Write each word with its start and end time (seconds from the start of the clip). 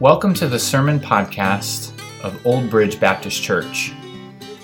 Welcome 0.00 0.32
to 0.36 0.48
the 0.48 0.58
Sermon 0.58 0.98
Podcast 0.98 1.92
of 2.24 2.46
Old 2.46 2.70
Bridge 2.70 2.98
Baptist 2.98 3.42
Church. 3.42 3.92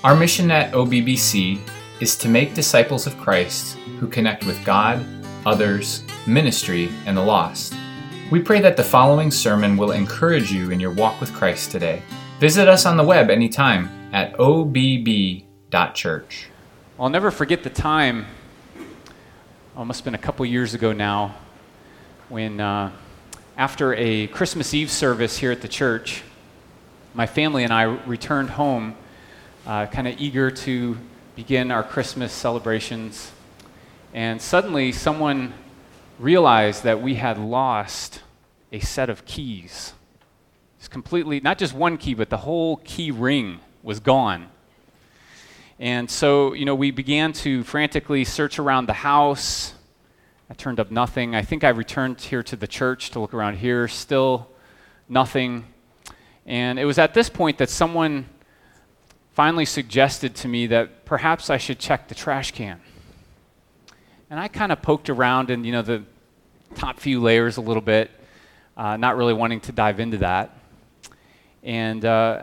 Our 0.03 0.17
mission 0.17 0.51
at 0.51 0.73
OBBC 0.73 1.61
is 2.01 2.17
to 2.17 2.31
make 2.31 2.55
disciples 2.55 3.07
of 3.07 3.19
Christ 3.19 3.77
who 4.01 4.09
connect 4.09 4.47
with 4.47 4.65
God, 4.65 5.05
others, 5.45 6.05
ministry, 6.27 6.91
and 7.05 7.15
the 7.15 7.23
lost. 7.23 7.75
We 8.31 8.41
pray 8.41 8.63
that 8.63 8.79
the 8.79 8.83
following 8.83 9.31
sermon 9.31 9.77
will 9.77 9.91
encourage 9.91 10.51
you 10.51 10.71
in 10.71 10.81
your 10.81 10.93
walk 10.93 11.21
with 11.21 11.35
Christ 11.35 11.71
today. 11.71 12.01
Visit 12.41 12.67
us 12.67 12.87
on 12.87 12.97
the 12.97 13.05
web 13.05 13.29
anytime 13.29 13.91
at 14.15 14.41
obb.church. 14.41 15.49
I'll 16.99 17.11
never 17.11 17.31
forget 17.31 17.63
the 17.63 17.69
time, 17.69 18.25
almost 19.77 20.03
been 20.03 20.15
a 20.15 20.19
couple 20.19 20.47
years 20.47 20.73
ago 20.73 20.95
now, 20.95 21.35
when 22.31 22.59
uh, 22.59 22.91
after 23.59 23.95
a 23.95 24.27
Christmas 24.27 24.75
Eve 24.75 24.91
service 24.91 25.39
here 25.39 25.51
at 25.51 25.63
the 25.63 25.69
church, 25.69 26.23
my 27.15 27.27
family 27.27 27.65
and 27.65 27.73
I 27.73 27.85
returned 27.85 28.51
home, 28.51 28.95
uh, 29.67 29.87
kind 29.87 30.07
of 30.07 30.21
eager 30.21 30.51
to 30.51 30.99
begin 31.37 31.71
our 31.71 31.83
Christmas 31.83 32.33
celebrations. 32.33 33.33
And 34.13 34.43
suddenly, 34.43 34.93
someone 34.93 35.55
realized 36.19 36.85
that 36.85 37.01
we 37.01 37.15
had 37.15 37.39
lost 37.39 38.21
a 38.73 38.81
set 38.81 39.09
of 39.09 39.25
keys. 39.25 39.95
It's 40.79 40.89
completely, 40.89 41.41
not 41.41 41.57
just 41.57 41.73
one 41.73 41.97
key, 41.97 42.13
but 42.13 42.29
the 42.29 42.37
whole 42.37 42.77
key 42.85 43.11
ring 43.11 43.61
was 43.83 44.01
gone. 44.01 44.49
And 45.79 46.11
so, 46.11 46.53
you 46.53 46.67
know, 46.67 46.75
we 46.75 46.91
began 46.91 47.33
to 47.35 47.65
frantically 47.65 48.25
search 48.25 48.59
around 48.59 48.87
the 48.87 48.93
house, 48.93 49.73
I 50.49 50.55
turned 50.55 50.79
up 50.79 50.91
nothing. 50.91 51.35
I 51.35 51.43
think 51.43 51.65
I 51.65 51.71
returned 51.71 52.21
here 52.21 52.43
to 52.45 52.57
the 52.57 52.69
church 52.69 53.11
to 53.11 53.21
look 53.21 53.35
around 53.35 53.57
here, 53.57 53.89
still 53.89 54.49
nothing. 55.09 55.65
And 56.47 56.79
it 56.79 56.85
was 56.85 56.99
at 56.99 57.15
this 57.15 57.29
point 57.29 57.59
that 57.59 57.69
someone 57.69 58.29
finally 59.33 59.65
suggested 59.65 60.37
to 60.37 60.49
me 60.49 60.69
that 60.69 61.05
perhaps 61.05 61.51
I 61.51 61.57
should 61.57 61.81
check 61.81 62.09
the 62.09 62.15
trash 62.15 62.53
can. 62.53 62.81
And 64.31 64.39
I 64.39 64.47
kind 64.47 64.71
of 64.71 64.83
poked 64.83 65.11
around 65.11 65.51
in, 65.51 65.65
you 65.65 65.73
know, 65.73 65.83
the 65.83 66.05
top 66.77 67.01
few 67.01 67.21
layers 67.21 67.57
a 67.57 67.61
little 67.61 67.83
bit, 67.83 68.11
uh, 68.77 68.97
not 68.97 69.17
really 69.17 69.35
wanting 69.35 69.61
to 69.63 69.73
dive 69.73 69.99
into 69.99 70.19
that. 70.19 70.57
And 71.65 72.05
uh, 72.05 72.43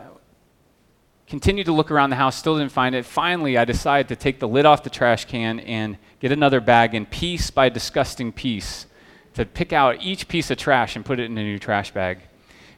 continued 1.26 1.66
to 1.66 1.72
look 1.72 1.90
around 1.90 2.10
the 2.10 2.16
house, 2.16 2.36
still 2.36 2.58
didn't 2.58 2.72
find 2.72 2.94
it. 2.94 3.04
Finally, 3.04 3.56
I 3.56 3.64
decided 3.64 4.08
to 4.08 4.16
take 4.16 4.38
the 4.40 4.48
lid 4.48 4.66
off 4.66 4.82
the 4.82 4.90
trash 4.90 5.24
can 5.24 5.60
and 5.60 5.96
get 6.20 6.32
another 6.32 6.60
bag 6.60 6.94
and 6.94 7.08
piece 7.08 7.50
by 7.50 7.68
disgusting 7.68 8.32
piece 8.32 8.86
to 9.34 9.44
pick 9.44 9.72
out 9.72 10.02
each 10.02 10.28
piece 10.28 10.50
of 10.50 10.58
trash 10.58 10.96
and 10.96 11.04
put 11.04 11.18
it 11.18 11.24
in 11.24 11.36
a 11.36 11.42
new 11.42 11.58
trash 11.58 11.90
bag, 11.92 12.18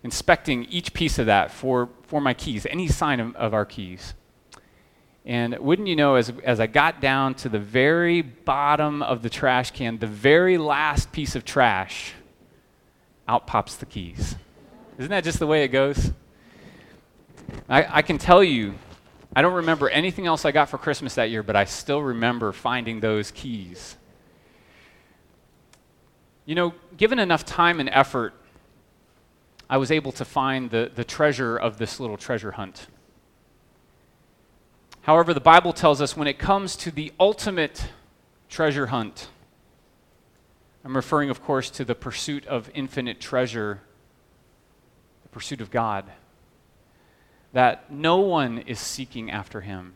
inspecting 0.02 0.64
each 0.64 0.92
piece 0.92 1.18
of 1.18 1.26
that 1.26 1.50
for, 1.50 1.88
for 2.02 2.20
my 2.20 2.34
keys, 2.34 2.66
any 2.66 2.88
sign 2.88 3.20
of, 3.20 3.36
of 3.36 3.52
our 3.52 3.64
keys. 3.64 4.14
And 5.24 5.58
wouldn't 5.58 5.88
you 5.88 5.96
know, 5.96 6.14
as, 6.14 6.32
as 6.44 6.60
I 6.60 6.68
got 6.68 7.00
down 7.00 7.34
to 7.34 7.48
the 7.48 7.58
very 7.58 8.22
bottom 8.22 9.02
of 9.02 9.22
the 9.22 9.28
trash 9.28 9.72
can, 9.72 9.98
the 9.98 10.06
very 10.06 10.56
last 10.56 11.10
piece 11.10 11.34
of 11.34 11.44
trash, 11.44 12.14
out 13.26 13.46
pops 13.46 13.76
the 13.76 13.86
keys. 13.86 14.36
Isn't 14.98 15.10
that 15.10 15.24
just 15.24 15.40
the 15.40 15.46
way 15.48 15.64
it 15.64 15.68
goes? 15.68 16.12
I, 17.68 17.98
I 17.98 18.02
can 18.02 18.18
tell 18.18 18.42
you, 18.42 18.74
I 19.34 19.42
don't 19.42 19.54
remember 19.54 19.88
anything 19.88 20.26
else 20.26 20.44
I 20.44 20.52
got 20.52 20.68
for 20.68 20.78
Christmas 20.78 21.14
that 21.16 21.30
year, 21.30 21.42
but 21.42 21.56
I 21.56 21.64
still 21.64 22.02
remember 22.02 22.52
finding 22.52 23.00
those 23.00 23.30
keys. 23.30 23.96
You 26.44 26.54
know, 26.54 26.74
given 26.96 27.18
enough 27.18 27.44
time 27.44 27.80
and 27.80 27.88
effort, 27.90 28.34
I 29.68 29.78
was 29.78 29.90
able 29.90 30.12
to 30.12 30.24
find 30.24 30.70
the, 30.70 30.90
the 30.94 31.04
treasure 31.04 31.56
of 31.56 31.76
this 31.76 31.98
little 31.98 32.16
treasure 32.16 32.52
hunt. 32.52 32.86
However, 35.02 35.34
the 35.34 35.40
Bible 35.40 35.72
tells 35.72 36.00
us 36.00 36.16
when 36.16 36.28
it 36.28 36.38
comes 36.38 36.76
to 36.76 36.90
the 36.90 37.12
ultimate 37.18 37.88
treasure 38.48 38.86
hunt, 38.86 39.28
I'm 40.84 40.96
referring, 40.96 41.30
of 41.30 41.42
course, 41.42 41.68
to 41.70 41.84
the 41.84 41.96
pursuit 41.96 42.46
of 42.46 42.70
infinite 42.74 43.20
treasure, 43.20 43.80
the 45.24 45.28
pursuit 45.28 45.60
of 45.60 45.70
God 45.72 46.04
that 47.56 47.90
no 47.90 48.18
one 48.18 48.58
is 48.58 48.78
seeking 48.78 49.30
after 49.30 49.62
him. 49.62 49.94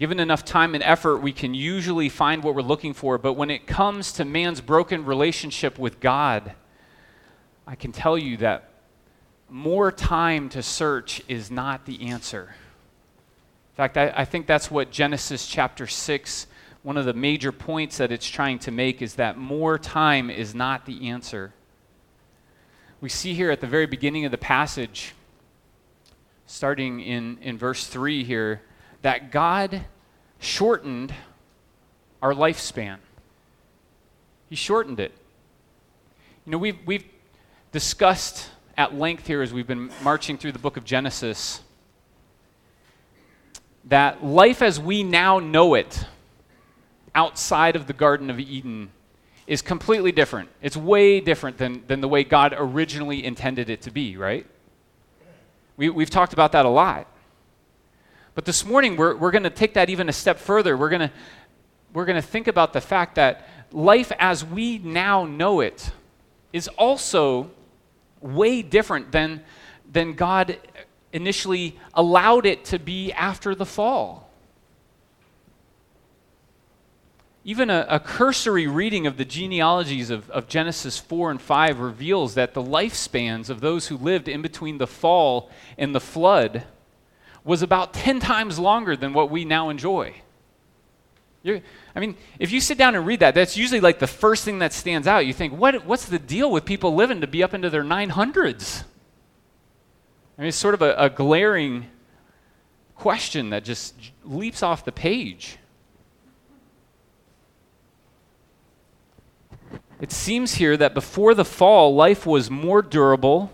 Given 0.00 0.18
enough 0.18 0.44
time 0.44 0.74
and 0.74 0.82
effort, 0.82 1.18
we 1.18 1.32
can 1.32 1.54
usually 1.54 2.08
find 2.08 2.42
what 2.42 2.56
we're 2.56 2.62
looking 2.62 2.92
for, 2.92 3.18
but 3.18 3.34
when 3.34 3.50
it 3.50 3.68
comes 3.68 4.10
to 4.14 4.24
man's 4.24 4.60
broken 4.60 5.04
relationship 5.04 5.78
with 5.78 6.00
God, 6.00 6.54
I 7.68 7.76
can 7.76 7.92
tell 7.92 8.18
you 8.18 8.36
that 8.38 8.70
more 9.48 9.92
time 9.92 10.48
to 10.48 10.60
search 10.60 11.22
is 11.28 11.48
not 11.52 11.86
the 11.86 12.08
answer. 12.08 12.52
In 13.70 13.76
fact, 13.76 13.96
I, 13.96 14.12
I, 14.12 14.24
think 14.24 14.48
that's 14.48 14.72
what 14.72 14.90
Genesis 14.90 15.46
chapter 15.46 15.86
6, 15.86 16.48
one 16.82 16.96
of 16.96 17.04
the 17.04 17.14
major 17.14 17.52
points 17.52 17.98
that 17.98 18.10
it's 18.10 18.26
trying 18.26 18.58
to 18.58 18.72
make 18.72 19.02
is 19.02 19.14
that 19.14 19.38
more 19.38 19.78
time 19.78 20.30
is 20.30 20.52
not 20.52 20.84
the 20.84 21.10
answer 21.10 21.52
we 23.02 23.08
see 23.08 23.34
here 23.34 23.50
at 23.50 23.60
the 23.60 23.66
very 23.66 23.86
beginning 23.86 24.24
of 24.24 24.30
the 24.30 24.38
passage, 24.38 25.12
starting 26.46 27.00
in, 27.00 27.36
in 27.42 27.58
verse 27.58 27.88
3 27.88 28.22
here, 28.22 28.62
that 29.02 29.32
God 29.32 29.82
shortened 30.38 31.12
our 32.22 32.32
lifespan. 32.32 32.98
He 34.48 34.54
shortened 34.54 35.00
it. 35.00 35.10
You 36.46 36.52
know, 36.52 36.58
we've, 36.58 36.78
we've 36.86 37.04
discussed 37.72 38.48
at 38.76 38.94
length 38.94 39.26
here 39.26 39.42
as 39.42 39.52
we've 39.52 39.66
been 39.66 39.90
marching 40.04 40.38
through 40.38 40.52
the 40.52 40.60
book 40.60 40.76
of 40.76 40.84
Genesis 40.84 41.60
that 43.86 44.24
life 44.24 44.62
as 44.62 44.78
we 44.78 45.02
now 45.02 45.40
know 45.40 45.74
it 45.74 46.06
outside 47.16 47.74
of 47.74 47.88
the 47.88 47.92
Garden 47.92 48.30
of 48.30 48.38
Eden 48.38 48.92
is 49.46 49.62
completely 49.62 50.12
different. 50.12 50.48
It's 50.60 50.76
way 50.76 51.20
different 51.20 51.58
than, 51.58 51.84
than 51.86 52.00
the 52.00 52.08
way 52.08 52.24
God 52.24 52.54
originally 52.56 53.24
intended 53.24 53.70
it 53.70 53.82
to 53.82 53.90
be, 53.90 54.16
right? 54.16 54.46
We, 55.76 55.90
we've 55.90 56.10
talked 56.10 56.32
about 56.32 56.52
that 56.52 56.64
a 56.64 56.68
lot. 56.68 57.06
But 58.34 58.44
this 58.44 58.64
morning, 58.64 58.96
we're, 58.96 59.14
we're 59.14 59.30
going 59.30 59.42
to 59.42 59.50
take 59.50 59.74
that 59.74 59.90
even 59.90 60.08
a 60.08 60.12
step 60.12 60.38
further. 60.38 60.76
We're 60.76 60.88
going 60.88 61.10
we're 61.92 62.06
to 62.06 62.22
think 62.22 62.46
about 62.46 62.72
the 62.72 62.80
fact 62.80 63.16
that 63.16 63.46
life 63.72 64.12
as 64.18 64.44
we 64.44 64.78
now 64.78 65.24
know 65.24 65.60
it 65.60 65.92
is 66.52 66.68
also 66.68 67.50
way 68.20 68.62
different 68.62 69.12
than, 69.12 69.42
than 69.90 70.14
God 70.14 70.58
initially 71.12 71.78
allowed 71.94 72.46
it 72.46 72.64
to 72.66 72.78
be 72.78 73.12
after 73.12 73.54
the 73.54 73.66
fall. 73.66 74.30
Even 77.44 77.70
a, 77.70 77.86
a, 77.88 77.98
cursory 77.98 78.68
reading 78.68 79.06
of 79.06 79.16
the 79.16 79.24
genealogies 79.24 80.10
of, 80.10 80.30
of 80.30 80.46
Genesis 80.46 80.98
4 80.98 81.32
and 81.32 81.42
5 81.42 81.80
reveals 81.80 82.34
that 82.34 82.54
the 82.54 82.62
lifespans 82.62 83.50
of 83.50 83.60
those 83.60 83.88
who 83.88 83.96
lived 83.96 84.28
in 84.28 84.42
between 84.42 84.78
the 84.78 84.86
fall 84.86 85.50
and 85.76 85.92
the 85.92 86.00
flood 86.00 86.64
was 87.44 87.60
about 87.60 87.92
10 87.92 88.20
times 88.20 88.60
longer 88.60 88.96
than 88.96 89.12
what 89.12 89.28
we 89.28 89.44
now 89.44 89.70
enjoy. 89.70 90.14
You're, 91.42 91.60
I 91.96 92.00
mean, 92.00 92.16
if 92.38 92.52
you 92.52 92.60
sit 92.60 92.78
down 92.78 92.94
and 92.94 93.04
read 93.04 93.20
that, 93.20 93.34
that's 93.34 93.56
usually 93.56 93.80
like 93.80 93.98
the 93.98 94.06
first 94.06 94.44
thing 94.44 94.60
that 94.60 94.72
stands 94.72 95.08
out. 95.08 95.26
You 95.26 95.32
think, 95.32 95.52
what, 95.52 95.84
what's 95.84 96.04
the 96.04 96.20
deal 96.20 96.50
with 96.50 96.64
people 96.64 96.94
living 96.94 97.20
to 97.22 97.26
be 97.26 97.42
up 97.42 97.54
into 97.54 97.68
their 97.68 97.82
900s? 97.82 98.84
I 100.38 100.42
mean, 100.42 100.48
it's 100.48 100.56
sort 100.56 100.74
of 100.74 100.82
a, 100.82 100.94
a 100.94 101.10
glaring 101.10 101.88
question 102.94 103.50
that 103.50 103.64
just 103.64 103.94
leaps 104.24 104.62
off 104.62 104.84
the 104.84 104.92
page. 104.92 105.58
It 110.02 110.10
seems 110.10 110.54
here 110.54 110.76
that 110.78 110.94
before 110.94 111.32
the 111.32 111.44
fall, 111.44 111.94
life 111.94 112.26
was 112.26 112.50
more 112.50 112.82
durable, 112.82 113.52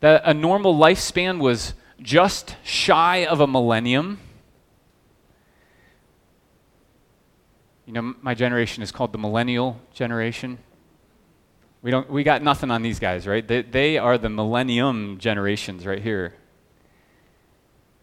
that 0.00 0.22
a 0.24 0.32
normal 0.32 0.74
lifespan 0.74 1.38
was 1.38 1.74
just 2.00 2.56
shy 2.64 3.26
of 3.26 3.38
a 3.38 3.46
millennium. 3.46 4.18
You 7.84 7.92
know, 7.92 8.14
my 8.22 8.32
generation 8.32 8.82
is 8.82 8.90
called 8.90 9.12
the 9.12 9.18
millennial 9.18 9.78
generation. 9.92 10.56
We, 11.82 11.90
don't, 11.90 12.08
we 12.08 12.22
got 12.22 12.42
nothing 12.42 12.70
on 12.70 12.80
these 12.80 12.98
guys, 12.98 13.26
right? 13.26 13.46
They, 13.46 13.60
they 13.60 13.98
are 13.98 14.16
the 14.16 14.30
millennium 14.30 15.18
generations 15.18 15.84
right 15.84 16.02
here. 16.02 16.32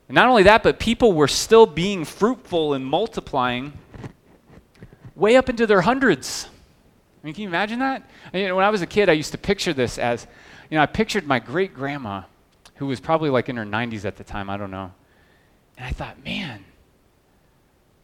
And 0.07 0.13
not 0.13 0.29
only 0.29 0.43
that, 0.43 0.61
but 0.61 0.77
people 0.77 1.13
were 1.13 1.27
still 1.27 1.65
being 1.65 2.05
fruitful 2.05 2.75
and 2.75 2.85
multiplying 2.85 3.73
way 5.15 5.35
up 5.35 5.49
into 5.49 5.65
their 5.65 5.81
hundreds. 5.81 6.49
I 7.23 7.25
mean, 7.25 7.35
can 7.35 7.43
you 7.43 7.47
imagine 7.47 7.79
that? 7.79 8.03
You 8.33 8.49
know, 8.49 8.55
when 8.55 8.65
I 8.65 8.69
was 8.69 8.81
a 8.81 8.85
kid, 8.85 9.07
I 9.07 9.13
used 9.13 9.31
to 9.31 9.37
picture 9.37 9.73
this 9.73 9.97
as, 9.97 10.27
you 10.69 10.75
know, 10.75 10.83
I 10.83 10.87
pictured 10.87 11.25
my 11.25 11.39
great 11.39 11.73
grandma, 11.73 12.23
who 12.75 12.87
was 12.87 12.99
probably 12.99 13.29
like 13.29 13.47
in 13.47 13.55
her 13.55 13.65
90s 13.65 14.03
at 14.03 14.17
the 14.17 14.25
time, 14.25 14.49
I 14.49 14.57
don't 14.57 14.71
know. 14.71 14.91
And 15.77 15.87
I 15.87 15.91
thought, 15.91 16.23
man, 16.23 16.65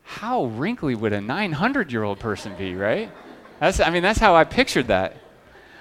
how 0.03 0.45
wrinkly 0.45 0.95
would 0.95 1.11
a 1.11 1.19
900 1.19 1.91
year 1.91 2.03
old 2.03 2.19
person 2.19 2.55
be, 2.55 2.75
right? 2.75 3.11
That's, 3.59 3.81
I 3.81 3.89
mean, 3.89 4.03
that's 4.03 4.19
how 4.19 4.35
I 4.35 4.45
pictured 4.45 4.87
that. 4.87 5.17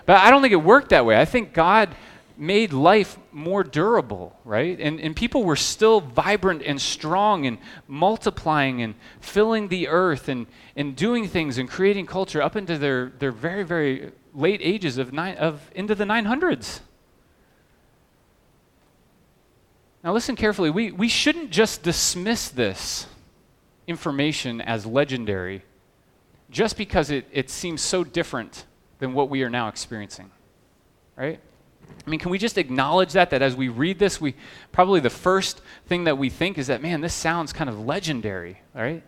But 0.04 0.16
I 0.16 0.30
don't 0.30 0.42
think 0.42 0.52
it 0.52 0.56
worked 0.56 0.88
that 0.88 1.06
way. 1.06 1.20
I 1.20 1.24
think 1.24 1.52
God 1.52 1.94
made 2.38 2.72
life 2.72 3.18
more 3.32 3.64
durable, 3.64 4.38
right? 4.44 4.78
And, 4.78 5.00
and 5.00 5.14
people 5.14 5.42
were 5.42 5.56
still 5.56 6.00
vibrant 6.00 6.62
and 6.62 6.80
strong 6.80 7.46
and 7.46 7.58
multiplying 7.88 8.80
and 8.80 8.94
filling 9.20 9.68
the 9.68 9.88
earth 9.88 10.28
and, 10.28 10.46
and 10.76 10.94
doing 10.94 11.26
things 11.26 11.58
and 11.58 11.68
creating 11.68 12.06
culture 12.06 12.40
up 12.40 12.54
into 12.54 12.78
their, 12.78 13.12
their 13.18 13.32
very, 13.32 13.64
very 13.64 14.12
late 14.34 14.60
ages 14.62 14.98
of, 14.98 15.12
nine, 15.12 15.36
of 15.36 15.68
into 15.74 15.94
the 15.96 16.04
900s. 16.04 16.80
Now, 20.04 20.12
listen 20.12 20.36
carefully. 20.36 20.70
We, 20.70 20.92
we 20.92 21.08
shouldn't 21.08 21.50
just 21.50 21.82
dismiss 21.82 22.48
this 22.48 23.06
information 23.88 24.60
as 24.60 24.86
legendary 24.86 25.62
just 26.50 26.76
because 26.76 27.10
it, 27.10 27.26
it 27.32 27.50
seems 27.50 27.82
so 27.82 28.04
different 28.04 28.64
than 29.00 29.12
what 29.12 29.28
we 29.28 29.42
are 29.42 29.50
now 29.50 29.66
experiencing. 29.68 30.30
Right? 31.16 31.40
I 32.06 32.10
mean, 32.10 32.20
can 32.20 32.30
we 32.30 32.38
just 32.38 32.56
acknowledge 32.56 33.12
that? 33.12 33.30
That 33.30 33.42
as 33.42 33.54
we 33.54 33.68
read 33.68 33.98
this, 33.98 34.20
we 34.20 34.34
probably 34.72 35.00
the 35.00 35.10
first 35.10 35.60
thing 35.86 36.04
that 36.04 36.16
we 36.16 36.30
think 36.30 36.56
is 36.56 36.68
that, 36.68 36.80
man, 36.80 37.00
this 37.00 37.12
sounds 37.12 37.52
kind 37.52 37.68
of 37.68 37.78
legendary, 37.80 38.60
right? 38.74 39.02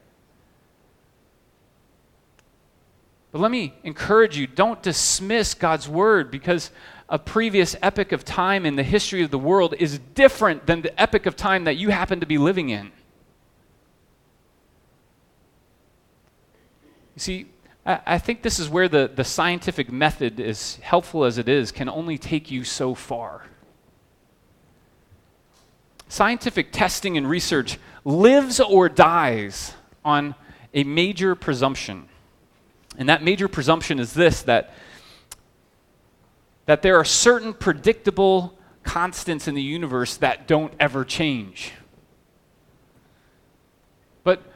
But 3.33 3.41
let 3.41 3.51
me 3.51 3.75
encourage 3.85 4.37
you 4.37 4.47
don't 4.47 4.83
dismiss 4.83 5.55
God's 5.55 5.89
word 5.89 6.31
because 6.31 6.71
a 7.09 7.19
previous 7.19 7.77
epoch 7.83 8.13
of 8.13 8.25
time 8.25 8.67
in 8.67 8.77
the 8.77 8.83
history 8.83 9.23
of 9.23 9.31
the 9.31 9.39
world 9.39 9.75
is 9.79 9.99
different 10.15 10.67
than 10.67 10.83
the 10.83 11.01
epoch 11.01 11.27
of 11.27 11.37
time 11.37 11.65
that 11.65 11.77
you 11.77 11.91
happen 11.91 12.21
to 12.21 12.27
be 12.27 12.39
living 12.39 12.71
in. 12.71 12.93
You 17.15 17.21
see, 17.21 17.47
I, 17.85 18.19
think 18.19 18.43
this 18.43 18.59
is 18.59 18.69
where 18.69 18.89
the, 18.89 19.11
the 19.13 19.25
scientific 19.25 19.91
method, 19.91 20.39
as 20.39 20.77
helpful 20.77 21.25
as 21.25 21.39
it 21.39 21.49
is, 21.49 21.73
can 21.73 21.89
only 21.89 22.19
take 22.19 22.51
you 22.51 22.63
so 22.63 22.95
far. 22.95 23.47
Scientific 26.09 26.73
testing 26.73 27.17
and 27.17 27.29
research 27.29 27.79
lives 28.05 28.61
or 28.61 28.89
dies 28.89 29.73
on 30.05 30.35
a 30.75 30.85
major 30.85 31.35
presumption. 31.35 32.09
And 32.99 33.09
that 33.09 33.23
major 33.23 33.49
presumption 33.49 33.99
is 33.99 34.13
this 34.13 34.43
that 34.43 34.75
that 36.67 36.83
there 36.83 36.97
are 36.97 37.05
certain 37.05 37.53
predictable 37.53 38.57
constants 38.85 39.49
in 39.49 39.57
the 39.57 39.63
universe 39.63 40.17
that 40.19 40.47
don't 40.47 40.73
ever 40.79 41.05
change. 41.05 41.73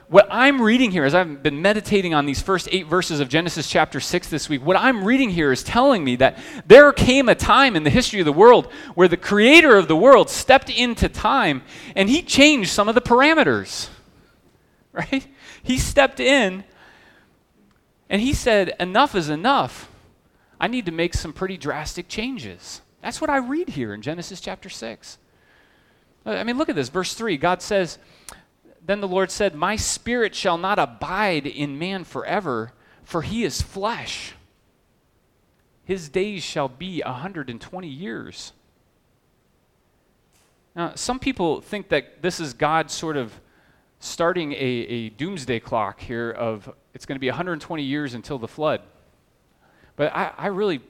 What 0.08 0.28
I'm 0.30 0.60
reading 0.60 0.90
here, 0.90 1.04
as 1.04 1.14
I've 1.14 1.42
been 1.42 1.62
meditating 1.62 2.12
on 2.12 2.26
these 2.26 2.42
first 2.42 2.68
eight 2.70 2.86
verses 2.86 3.20
of 3.20 3.28
Genesis 3.30 3.68
chapter 3.68 4.00
6 4.00 4.28
this 4.28 4.50
week, 4.50 4.64
what 4.64 4.76
I'm 4.76 5.02
reading 5.02 5.30
here 5.30 5.50
is 5.50 5.62
telling 5.62 6.04
me 6.04 6.16
that 6.16 6.38
there 6.66 6.92
came 6.92 7.28
a 7.30 7.34
time 7.34 7.74
in 7.74 7.84
the 7.84 7.90
history 7.90 8.20
of 8.20 8.26
the 8.26 8.32
world 8.32 8.70
where 8.94 9.08
the 9.08 9.16
creator 9.16 9.76
of 9.76 9.88
the 9.88 9.96
world 9.96 10.28
stepped 10.28 10.68
into 10.68 11.08
time 11.08 11.62
and 11.96 12.10
he 12.10 12.20
changed 12.20 12.70
some 12.70 12.88
of 12.88 12.94
the 12.94 13.00
parameters. 13.02 13.88
Right? 14.92 15.26
He 15.60 15.78
stepped 15.78 16.20
in 16.20 16.62
and 18.08 18.22
he 18.22 18.32
said, 18.32 18.76
Enough 18.78 19.16
is 19.16 19.28
enough. 19.28 19.90
I 20.60 20.68
need 20.68 20.86
to 20.86 20.92
make 20.92 21.14
some 21.14 21.32
pretty 21.32 21.56
drastic 21.56 22.06
changes. 22.06 22.80
That's 23.02 23.20
what 23.20 23.28
I 23.28 23.38
read 23.38 23.70
here 23.70 23.92
in 23.92 24.02
Genesis 24.02 24.40
chapter 24.40 24.68
6. 24.68 25.18
I 26.24 26.44
mean, 26.44 26.56
look 26.56 26.68
at 26.68 26.76
this. 26.76 26.90
Verse 26.90 27.14
3 27.14 27.36
God 27.36 27.60
says, 27.60 27.98
Then 28.86 29.00
the 29.00 29.08
Lord 29.08 29.30
said, 29.30 29.54
My 29.54 29.76
spirit 29.76 30.34
shall 30.34 30.58
not 30.58 30.78
abide 30.78 31.46
in 31.46 31.78
man 31.78 32.04
forever, 32.04 32.72
for 33.02 33.22
he 33.22 33.44
is 33.44 33.62
flesh. 33.62 34.34
His 35.84 36.08
days 36.08 36.42
shall 36.42 36.68
be 36.68 37.02
a 37.02 37.10
120 37.10 37.88
years. 37.88 38.52
Now, 40.76 40.92
some 40.94 41.18
people 41.18 41.60
think 41.60 41.88
that 41.90 42.20
this 42.20 42.40
is 42.40 42.52
God 42.52 42.90
sort 42.90 43.16
of 43.16 43.32
starting 44.00 44.52
a, 44.52 44.56
a 44.56 45.08
doomsday 45.10 45.60
clock 45.60 46.00
here 46.00 46.30
of 46.30 46.70
it's 46.92 47.06
going 47.06 47.16
to 47.16 47.20
be 47.20 47.28
120 47.28 47.82
years 47.82 48.12
until 48.14 48.38
the 48.38 48.48
flood. 48.48 48.82
But 49.96 50.14
I, 50.14 50.32
I 50.36 50.46
really 50.48 50.80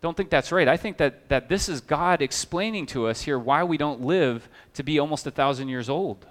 don't 0.00 0.16
think 0.16 0.30
that's 0.30 0.52
right. 0.52 0.68
I 0.68 0.76
think 0.76 0.98
that, 0.98 1.28
that 1.30 1.48
this 1.48 1.68
is 1.68 1.80
God 1.80 2.22
explaining 2.22 2.86
to 2.86 3.06
us 3.06 3.22
here 3.22 3.38
why 3.38 3.64
we 3.64 3.76
don't 3.76 4.02
live 4.02 4.48
to 4.74 4.82
be 4.82 4.98
almost 4.98 5.26
a 5.26 5.30
thousand 5.30 5.68
years 5.68 5.88
old. 5.88 6.26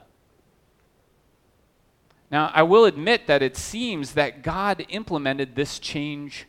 Now, 2.35 2.51
I 2.53 2.63
will 2.63 2.83
admit 2.83 3.27
that 3.27 3.41
it 3.41 3.55
seems 3.55 4.15
that 4.15 4.43
God 4.43 4.85
implemented 4.89 5.55
this 5.55 5.79
change 5.79 6.47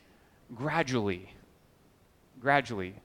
gradually. 0.52 1.30
Gradually. 2.40 2.96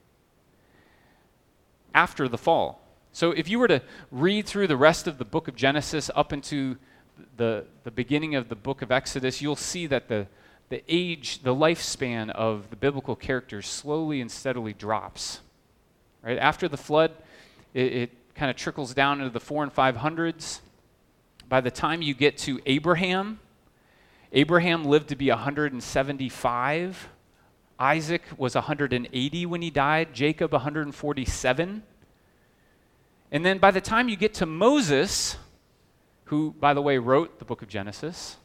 After 1.94 2.26
the 2.26 2.38
fall. 2.38 2.82
So, 3.12 3.30
if 3.30 3.48
you 3.48 3.60
were 3.60 3.68
to 3.68 3.82
read 4.10 4.46
through 4.46 4.66
the 4.66 4.76
rest 4.76 5.06
of 5.06 5.18
the 5.18 5.24
book 5.24 5.46
of 5.46 5.54
Genesis 5.54 6.10
up 6.16 6.32
into 6.32 6.76
the, 7.36 7.66
the 7.84 7.92
beginning 7.92 8.34
of 8.34 8.48
the 8.48 8.56
book 8.56 8.82
of 8.82 8.90
Exodus, 8.90 9.40
you'll 9.40 9.54
see 9.54 9.86
that 9.86 10.08
the, 10.08 10.26
the 10.68 10.82
age, 10.88 11.44
the 11.44 11.54
lifespan 11.54 12.30
of 12.30 12.68
the 12.70 12.74
biblical 12.74 13.14
characters 13.14 13.68
slowly 13.68 14.20
and 14.20 14.28
steadily 14.28 14.72
drops. 14.72 15.38
Right? 16.20 16.36
After 16.36 16.66
the 16.66 16.76
flood, 16.76 17.12
it, 17.74 17.92
it 17.92 18.10
kind 18.34 18.50
of 18.50 18.56
trickles 18.56 18.92
down 18.92 19.20
into 19.20 19.32
the 19.32 19.38
four 19.38 19.62
and 19.62 19.72
five 19.72 19.98
hundreds. 19.98 20.62
By 21.52 21.60
the 21.60 21.70
time 21.70 22.00
you 22.00 22.14
get 22.14 22.38
to 22.38 22.62
Abraham, 22.64 23.38
Abraham 24.32 24.86
lived 24.86 25.10
to 25.10 25.16
be 25.16 25.28
175. 25.28 27.08
Isaac 27.78 28.22
was 28.38 28.54
180 28.54 29.44
when 29.44 29.60
he 29.60 29.68
died, 29.68 30.14
Jacob 30.14 30.52
147. 30.52 31.82
And 33.30 33.44
then 33.44 33.58
by 33.58 33.70
the 33.70 33.82
time 33.82 34.08
you 34.08 34.16
get 34.16 34.32
to 34.32 34.46
Moses, 34.46 35.36
who, 36.24 36.54
by 36.58 36.72
the 36.72 36.80
way, 36.80 36.96
wrote 36.96 37.38
the 37.38 37.44
book 37.44 37.60
of 37.60 37.68
Genesis, 37.68 38.38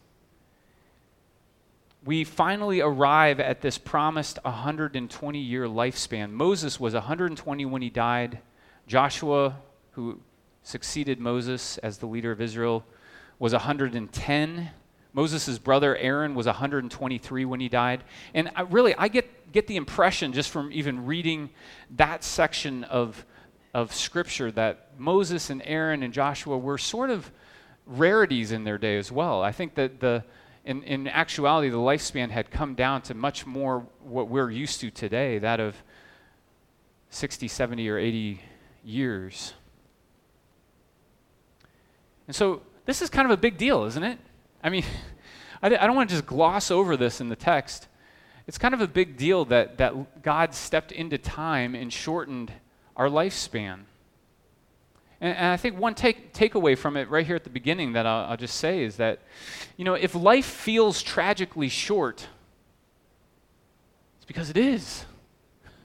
we 2.04 2.25
finally 2.25 2.81
arrive 2.81 3.39
at 3.39 3.62
this 3.62 3.77
promised 3.77 4.38
120 4.44 5.39
year 5.39 5.65
lifespan. 5.65 6.31
Moses 6.31 6.77
was 6.77 6.94
120 6.94 7.63
when 7.63 7.81
he 7.81 7.89
died. 7.89 8.39
Joshua, 8.86 9.56
who 9.92 10.19
succeeded 10.62 11.21
Moses 11.21 11.77
as 11.77 12.00
the 12.00 12.06
leader 12.06 12.33
of 12.33 12.42
Israel, 12.42 12.83
was 13.39 13.54
110. 13.54 14.69
Moses' 15.13 15.57
brother 15.57 15.95
Aaron 15.98 16.36
was 16.36 16.45
123 16.45 17.45
when 17.45 17.60
he 17.60 17.69
died. 17.69 18.04
And 18.34 18.51
I 18.56 18.62
really, 18.62 18.94
I 18.95 19.07
get, 19.07 19.51
get 19.51 19.68
the 19.68 19.75
impression 19.75 20.34
just 20.34 20.50
from 20.50 20.72
even 20.72 21.06
reading 21.06 21.50
that 21.95 22.23
section 22.23 22.83
of, 22.83 23.26
of 23.73 23.94
Scripture 23.94 24.52
that 24.52 24.92
Moses 24.97 25.50
and 25.50 25.61
Aaron 25.66 26.04
and 26.04 26.14
Joshua 26.14 26.57
were 26.57 26.78
sort 26.78 27.09
of 27.09 27.31
rarities 27.85 28.52
in 28.52 28.64
their 28.64 28.78
day 28.78 28.97
as 28.97 29.11
well. 29.11 29.42
I 29.42 29.52
think 29.52 29.76
that 29.76 30.00
the, 30.00 30.23
in, 30.66 30.83
in 30.83 31.07
actuality, 31.07 31.69
the 31.69 31.78
lifespan 31.78 32.30
had 32.30 32.52
come 32.52 32.76
down 32.76 33.02
to 33.04 33.14
much 33.14 33.45
more 33.45 33.88
what 34.04 34.28
we're 34.28 34.52
used 34.52 34.81
to 34.81 34.92
today, 34.92 35.40
that 35.40 35.59
of 35.59 35.76
60, 37.09 37.47
70, 37.47 37.90
or 37.90 37.97
80 37.97 38.42
years. 38.83 39.54
And 42.28 42.35
so 42.35 42.61
this 42.87 43.01
is 43.01 43.09
kind 43.09 43.25
of 43.25 43.31
a 43.31 43.37
big 43.37 43.57
deal, 43.57 43.83
isn't 43.83 44.03
it? 44.03 44.17
I 44.63 44.69
mean, 44.69 44.85
I, 45.61 45.69
don't 45.69 45.95
want 45.95 46.09
to 46.09 46.15
just 46.15 46.25
gloss 46.25 46.71
over 46.71 46.97
this 46.97 47.21
in 47.21 47.29
the 47.29 47.35
text. 47.35 47.87
It's 48.47 48.57
kind 48.57 48.73
of 48.73 48.79
a 48.79 48.87
big 48.87 49.17
deal 49.17 49.44
that, 49.45 49.77
that 49.77 50.23
God 50.23 50.56
stepped 50.56 50.94
into 50.94 51.17
time 51.17 51.75
and 51.75 51.91
shortened 51.91 52.51
our 52.95 53.09
lifespan. 53.09 53.81
And, 55.19 55.35
and 55.35 55.47
I 55.47 55.57
think 55.57 55.77
one 55.77 55.95
take, 55.95 56.33
takeaway 56.33 56.77
from 56.77 56.95
it 56.95 57.09
right 57.09 57.25
here 57.25 57.35
at 57.35 57.44
the 57.44 57.49
beginning 57.49 57.91
that 57.94 58.06
I'll, 58.06 58.31
I'll 58.31 58.37
just 58.37 58.56
say 58.56 58.83
is 58.83 58.95
that, 58.97 59.19
you 59.75 59.83
know, 59.83 59.95
if 59.95 60.15
life 60.15 60.45
feels 60.45 61.03
tragically 61.03 61.67
short, 61.67 62.25
it's 64.15 64.25
because 64.25 64.49
it 64.49 64.57
is. 64.57 65.03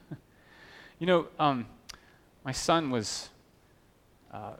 you 0.99 1.07
know, 1.07 1.27
um, 1.37 1.65
my 2.45 2.53
son 2.53 2.91
was 2.91 3.27
uh, 4.31 4.53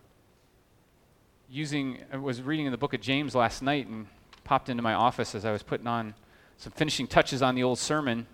using, 1.53 2.00
uh, 2.12 2.19
was 2.19 2.41
reading 2.41 2.65
in 2.65 2.72
the 2.72 2.77
book 2.79 2.95
of 2.95 3.00
James 3.00 3.36
last 3.36 3.62
night 3.62 3.86
and 3.86 4.07
popped 4.43 4.69
into 4.69 4.81
my 4.81 4.95
office 4.95 5.36
as 5.36 5.45
I 5.45 5.51
was 5.51 5.62
putting 5.62 5.86
on 5.86 6.15
some 6.57 6.74
finishing 6.74 7.05
touches 7.05 7.43
on 7.43 7.53
the 7.53 7.62
old 7.62 7.77
sermon 7.77 8.25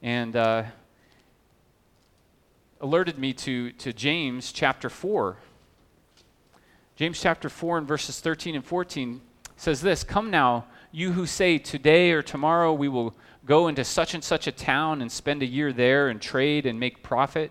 and 0.00 0.34
uh, 0.34 0.62
alerted 2.80 3.18
me 3.18 3.34
to, 3.34 3.72
to 3.72 3.92
James 3.92 4.52
chapter 4.52 4.88
4. 4.88 5.36
James 6.96 7.20
chapter 7.20 7.50
4 7.50 7.76
and 7.76 7.86
verses 7.86 8.20
13 8.20 8.54
and 8.54 8.64
14 8.64 9.20
says 9.58 9.82
this 9.82 10.02
Come 10.02 10.30
now, 10.30 10.64
you 10.92 11.12
who 11.12 11.26
say, 11.26 11.58
Today 11.58 12.12
or 12.12 12.22
tomorrow 12.22 12.72
we 12.72 12.88
will 12.88 13.14
go 13.44 13.68
into 13.68 13.84
such 13.84 14.14
and 14.14 14.24
such 14.24 14.46
a 14.46 14.52
town 14.52 15.02
and 15.02 15.12
spend 15.12 15.42
a 15.42 15.46
year 15.46 15.74
there 15.74 16.08
and 16.08 16.22
trade 16.22 16.64
and 16.64 16.80
make 16.80 17.02
profit. 17.02 17.50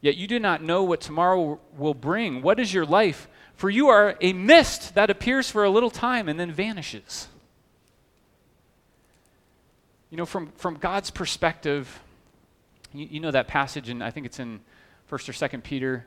Yet 0.00 0.16
you 0.16 0.28
do 0.28 0.38
not 0.38 0.62
know 0.62 0.84
what 0.84 1.00
tomorrow 1.00 1.58
will 1.76 1.94
bring. 1.94 2.40
What 2.40 2.60
is 2.60 2.72
your 2.72 2.86
life? 2.86 3.26
For 3.56 3.70
you 3.70 3.88
are 3.88 4.16
a 4.20 4.32
mist 4.32 4.94
that 4.94 5.10
appears 5.10 5.50
for 5.50 5.64
a 5.64 5.70
little 5.70 5.90
time 5.90 6.28
and 6.28 6.38
then 6.38 6.52
vanishes. 6.52 7.28
You 10.10 10.18
know, 10.18 10.26
from, 10.26 10.52
from 10.52 10.76
God's 10.76 11.10
perspective, 11.10 12.00
You, 12.92 13.08
you 13.10 13.20
know 13.20 13.30
that 13.30 13.48
passage, 13.48 13.88
and 13.88 14.04
I 14.04 14.10
think 14.10 14.26
it's 14.26 14.38
in 14.38 14.60
1st 15.10 15.28
or 15.28 15.32
2nd 15.32 15.62
Peter. 15.62 16.06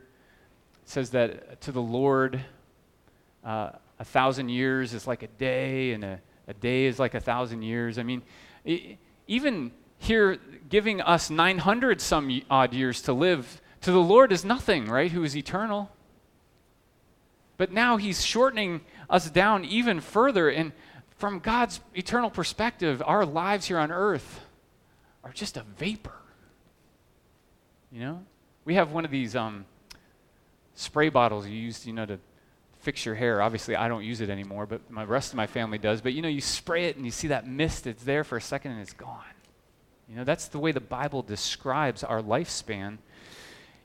Says 0.84 1.10
that 1.10 1.60
to 1.62 1.72
the 1.72 1.82
Lord, 1.82 2.40
uh, 3.44 3.70
a 3.98 4.04
thousand 4.04 4.48
years 4.48 4.94
is 4.94 5.06
like 5.06 5.22
a 5.22 5.28
day, 5.28 5.92
and 5.92 6.04
a, 6.04 6.20
a 6.48 6.54
day 6.54 6.86
is 6.86 6.98
like 6.98 7.14
a 7.14 7.20
thousand 7.20 7.62
years. 7.62 7.98
I 7.98 8.02
mean, 8.02 8.22
it, 8.64 8.96
even 9.26 9.72
here, 9.98 10.38
giving 10.68 11.00
us 11.00 11.30
900 11.30 12.00
some 12.00 12.42
odd 12.48 12.72
years 12.72 13.02
to 13.02 13.12
live 13.12 13.60
to 13.82 13.92
the 13.92 14.00
Lord 14.00 14.32
is 14.32 14.44
nothing, 14.44 14.86
right? 14.86 15.12
Who 15.12 15.22
is 15.24 15.36
eternal. 15.36 15.90
But 17.60 17.72
now 17.72 17.98
he's 17.98 18.24
shortening 18.24 18.80
us 19.10 19.28
down 19.28 19.66
even 19.66 20.00
further. 20.00 20.48
And 20.48 20.72
from 21.18 21.40
God's 21.40 21.82
eternal 21.94 22.30
perspective, 22.30 23.02
our 23.04 23.26
lives 23.26 23.66
here 23.66 23.78
on 23.78 23.92
earth 23.92 24.40
are 25.22 25.30
just 25.30 25.58
a 25.58 25.62
vapor. 25.76 26.14
You 27.92 28.00
know? 28.00 28.24
We 28.64 28.76
have 28.76 28.92
one 28.92 29.04
of 29.04 29.10
these 29.10 29.36
um, 29.36 29.66
spray 30.74 31.10
bottles 31.10 31.46
you 31.46 31.52
use, 31.52 31.86
you 31.86 31.92
know, 31.92 32.06
to 32.06 32.18
fix 32.78 33.04
your 33.04 33.14
hair. 33.14 33.42
Obviously, 33.42 33.76
I 33.76 33.88
don't 33.88 34.04
use 34.04 34.22
it 34.22 34.30
anymore, 34.30 34.64
but 34.64 34.90
my 34.90 35.04
rest 35.04 35.32
of 35.32 35.36
my 35.36 35.46
family 35.46 35.76
does. 35.76 36.00
But 36.00 36.14
you 36.14 36.22
know, 36.22 36.28
you 36.28 36.40
spray 36.40 36.86
it 36.86 36.96
and 36.96 37.04
you 37.04 37.12
see 37.12 37.28
that 37.28 37.46
mist, 37.46 37.86
it's 37.86 38.04
there 38.04 38.24
for 38.24 38.38
a 38.38 38.40
second 38.40 38.72
and 38.72 38.80
it's 38.80 38.94
gone. 38.94 39.34
You 40.08 40.16
know, 40.16 40.24
that's 40.24 40.48
the 40.48 40.58
way 40.58 40.72
the 40.72 40.80
Bible 40.80 41.20
describes 41.20 42.02
our 42.04 42.22
lifespan 42.22 42.96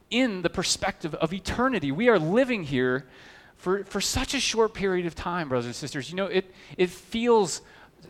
in 0.09 0.43
the 0.43 0.49
perspective 0.49 1.13
of 1.15 1.33
eternity. 1.33 1.91
We 1.91 2.07
are 2.07 2.17
living 2.17 2.63
here 2.63 3.05
for, 3.65 3.83
for 3.83 3.99
such 3.99 4.35
a 4.35 4.39
short 4.39 4.75
period 4.75 5.07
of 5.07 5.15
time, 5.15 5.49
brothers 5.49 5.65
and 5.65 5.73
sisters. 5.73 6.11
You 6.11 6.17
know, 6.17 6.27
it, 6.27 6.53
it 6.77 6.91
feels 6.91 7.63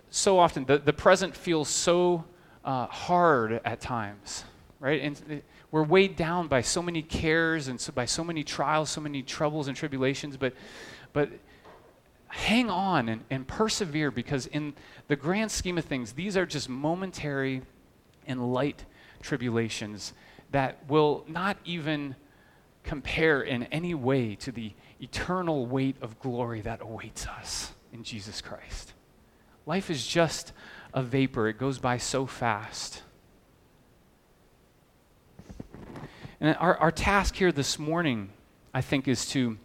so 0.09 0.37
often, 0.37 0.65
the, 0.65 0.79
the 0.79 0.91
present 0.91 1.33
feels 1.33 1.69
so 1.69 2.25
uh, 2.65 2.87
hard 2.87 3.61
at 3.63 3.79
times, 3.79 4.43
right? 4.81 5.01
And 5.01 5.21
it, 5.29 5.45
we're 5.71 5.83
weighed 5.83 6.17
down 6.17 6.49
by 6.49 6.59
so 6.59 6.81
many 6.81 7.01
cares 7.01 7.69
and 7.69 7.79
so, 7.79 7.93
by 7.93 8.03
so 8.03 8.21
many 8.21 8.43
trials, 8.43 8.89
so 8.89 8.99
many 8.99 9.23
troubles 9.23 9.69
and 9.69 9.77
tribulations, 9.77 10.35
but, 10.35 10.53
but 11.13 11.29
hang 12.27 12.69
on 12.69 13.07
and, 13.07 13.23
and 13.29 13.47
persevere 13.47 14.11
because, 14.11 14.47
in 14.47 14.73
the 15.07 15.15
grand 15.15 15.51
scheme 15.51 15.77
of 15.77 15.85
things, 15.85 16.11
these 16.11 16.35
are 16.35 16.45
just 16.45 16.67
momentary 16.67 17.61
and 18.27 18.53
light 18.53 18.83
tribulations 19.21 20.11
that 20.51 20.79
will 20.89 21.23
not 21.29 21.55
even 21.63 22.17
compare 22.83 23.41
in 23.41 23.63
any 23.63 23.93
way 23.93 24.35
to 24.35 24.51
the 24.51 24.73
eternal 25.01 25.65
weight 25.65 25.95
of 26.01 26.19
glory 26.19 26.61
that 26.61 26.81
awaits 26.81 27.27
us 27.27 27.73
in 27.91 28.03
Jesus 28.03 28.41
Christ. 28.41 28.93
Life 29.65 29.89
is 29.89 30.05
just 30.05 30.53
a 30.93 31.01
vapor, 31.01 31.47
it 31.47 31.57
goes 31.57 31.79
by 31.79 31.97
so 31.97 32.25
fast. 32.25 33.01
And 36.39 36.55
our, 36.59 36.77
our 36.77 36.91
task 36.91 37.35
here 37.35 37.51
this 37.51 37.79
morning, 37.79 38.29
I 38.73 38.81
think, 38.81 39.07
is 39.07 39.25
to, 39.29 39.57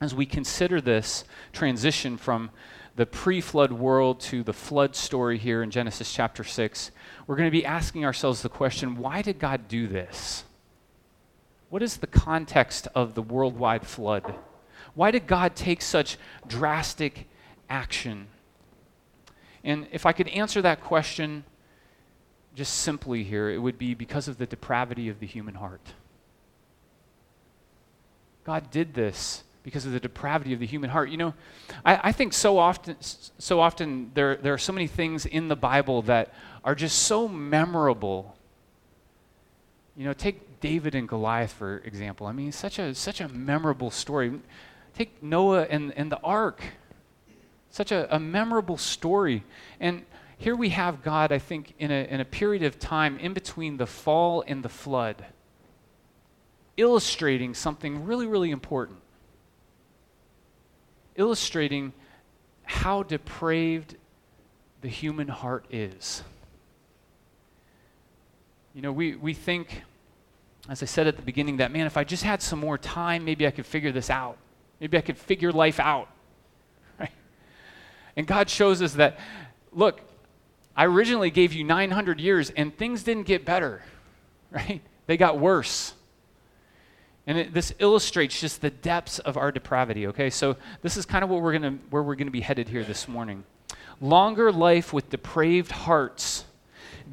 as 0.00 0.14
we 0.14 0.26
consider 0.26 0.80
this 0.80 1.24
transition 1.52 2.16
from 2.16 2.50
the 2.96 3.06
pre 3.06 3.40
flood 3.40 3.72
world 3.72 4.20
to 4.20 4.42
the 4.42 4.52
flood 4.52 4.94
story 4.94 5.38
here 5.38 5.62
in 5.62 5.70
Genesis 5.70 6.12
chapter 6.12 6.44
6, 6.44 6.90
we're 7.26 7.36
going 7.36 7.46
to 7.46 7.50
be 7.50 7.64
asking 7.64 8.04
ourselves 8.04 8.42
the 8.42 8.48
question 8.48 8.96
why 8.96 9.22
did 9.22 9.38
God 9.38 9.68
do 9.68 9.86
this? 9.86 10.44
What 11.68 11.82
is 11.82 11.98
the 11.98 12.06
context 12.06 12.88
of 12.94 13.14
the 13.14 13.22
worldwide 13.22 13.86
flood? 13.86 14.34
Why 14.94 15.10
did 15.10 15.26
God 15.26 15.56
take 15.56 15.82
such 15.82 16.18
drastic 16.46 17.26
action? 17.68 18.28
And 19.62 19.86
if 19.92 20.06
I 20.06 20.12
could 20.12 20.28
answer 20.28 20.62
that 20.62 20.80
question 20.80 21.44
just 22.54 22.74
simply 22.74 23.24
here, 23.24 23.50
it 23.50 23.58
would 23.58 23.78
be 23.78 23.94
because 23.94 24.28
of 24.28 24.38
the 24.38 24.46
depravity 24.46 25.08
of 25.08 25.20
the 25.20 25.26
human 25.26 25.54
heart. 25.54 25.94
God 28.44 28.70
did 28.70 28.94
this 28.94 29.44
because 29.62 29.84
of 29.86 29.92
the 29.92 30.00
depravity 30.00 30.52
of 30.52 30.60
the 30.60 30.66
human 30.66 30.90
heart. 30.90 31.10
You 31.10 31.18
know, 31.18 31.34
I, 31.84 32.00
I 32.04 32.12
think 32.12 32.32
so 32.32 32.58
often, 32.58 32.96
so 33.00 33.60
often 33.60 34.10
there, 34.14 34.36
there 34.36 34.54
are 34.54 34.58
so 34.58 34.72
many 34.72 34.86
things 34.86 35.26
in 35.26 35.48
the 35.48 35.56
Bible 35.56 36.02
that 36.02 36.32
are 36.64 36.74
just 36.74 37.00
so 37.00 37.28
memorable. 37.28 38.36
You 39.96 40.06
know, 40.06 40.12
take 40.12 40.60
David 40.60 40.94
and 40.94 41.08
Goliath, 41.08 41.52
for 41.52 41.78
example. 41.78 42.26
I 42.26 42.32
mean, 42.32 42.52
such 42.52 42.78
a, 42.78 42.94
such 42.94 43.20
a 43.20 43.28
memorable 43.28 43.90
story. 43.90 44.40
Take 44.94 45.22
Noah 45.22 45.62
and, 45.62 45.92
and 45.96 46.10
the 46.10 46.20
ark. 46.20 46.62
Such 47.70 47.92
a, 47.92 48.14
a 48.14 48.18
memorable 48.18 48.76
story. 48.76 49.44
And 49.78 50.04
here 50.38 50.56
we 50.56 50.70
have 50.70 51.02
God, 51.02 51.32
I 51.32 51.38
think, 51.38 51.74
in 51.78 51.90
a, 51.90 52.04
in 52.08 52.20
a 52.20 52.24
period 52.24 52.62
of 52.62 52.78
time 52.78 53.18
in 53.18 53.32
between 53.32 53.76
the 53.76 53.86
fall 53.86 54.42
and 54.46 54.62
the 54.62 54.68
flood, 54.68 55.24
illustrating 56.76 57.54
something 57.54 58.04
really, 58.04 58.26
really 58.26 58.50
important 58.50 58.98
illustrating 61.20 61.92
how 62.64 63.02
depraved 63.02 63.96
the 64.80 64.88
human 64.88 65.28
heart 65.28 65.66
is. 65.70 66.22
You 68.74 68.82
know, 68.82 68.92
we, 68.92 69.16
we 69.16 69.34
think, 69.34 69.82
as 70.68 70.82
I 70.82 70.86
said 70.86 71.06
at 71.06 71.16
the 71.16 71.22
beginning, 71.22 71.58
that, 71.58 71.72
man, 71.72 71.86
if 71.86 71.96
I 71.96 72.04
just 72.04 72.22
had 72.22 72.40
some 72.40 72.58
more 72.58 72.78
time, 72.78 73.24
maybe 73.24 73.46
I 73.46 73.50
could 73.50 73.66
figure 73.66 73.92
this 73.92 74.08
out. 74.08 74.38
Maybe 74.80 74.96
I 74.96 75.02
could 75.02 75.18
figure 75.18 75.52
life 75.52 75.78
out. 75.78 76.08
Right? 76.98 77.12
And 78.16 78.26
God 78.26 78.48
shows 78.48 78.80
us 78.82 78.94
that, 78.94 79.18
look, 79.72 80.00
I 80.76 80.86
originally 80.86 81.30
gave 81.30 81.52
you 81.52 81.64
900 81.64 82.20
years 82.20 82.50
and 82.50 82.76
things 82.76 83.02
didn't 83.02 83.26
get 83.26 83.44
better, 83.44 83.82
right? 84.50 84.80
They 85.06 85.16
got 85.16 85.38
worse. 85.38 85.94
And 87.26 87.38
it, 87.38 87.54
this 87.54 87.72
illustrates 87.78 88.40
just 88.40 88.60
the 88.62 88.70
depths 88.70 89.18
of 89.18 89.36
our 89.36 89.52
depravity, 89.52 90.06
okay? 90.08 90.30
So 90.30 90.56
this 90.82 90.96
is 90.96 91.04
kind 91.04 91.22
of 91.22 91.30
what 91.30 91.42
we're 91.42 91.52
gonna, 91.52 91.78
where 91.90 92.02
we're 92.02 92.14
going 92.14 92.26
to 92.28 92.32
be 92.32 92.40
headed 92.40 92.68
here 92.68 92.82
this 92.82 93.06
morning. 93.06 93.44
Longer 94.00 94.50
life 94.50 94.92
with 94.92 95.10
depraved 95.10 95.70
hearts 95.70 96.46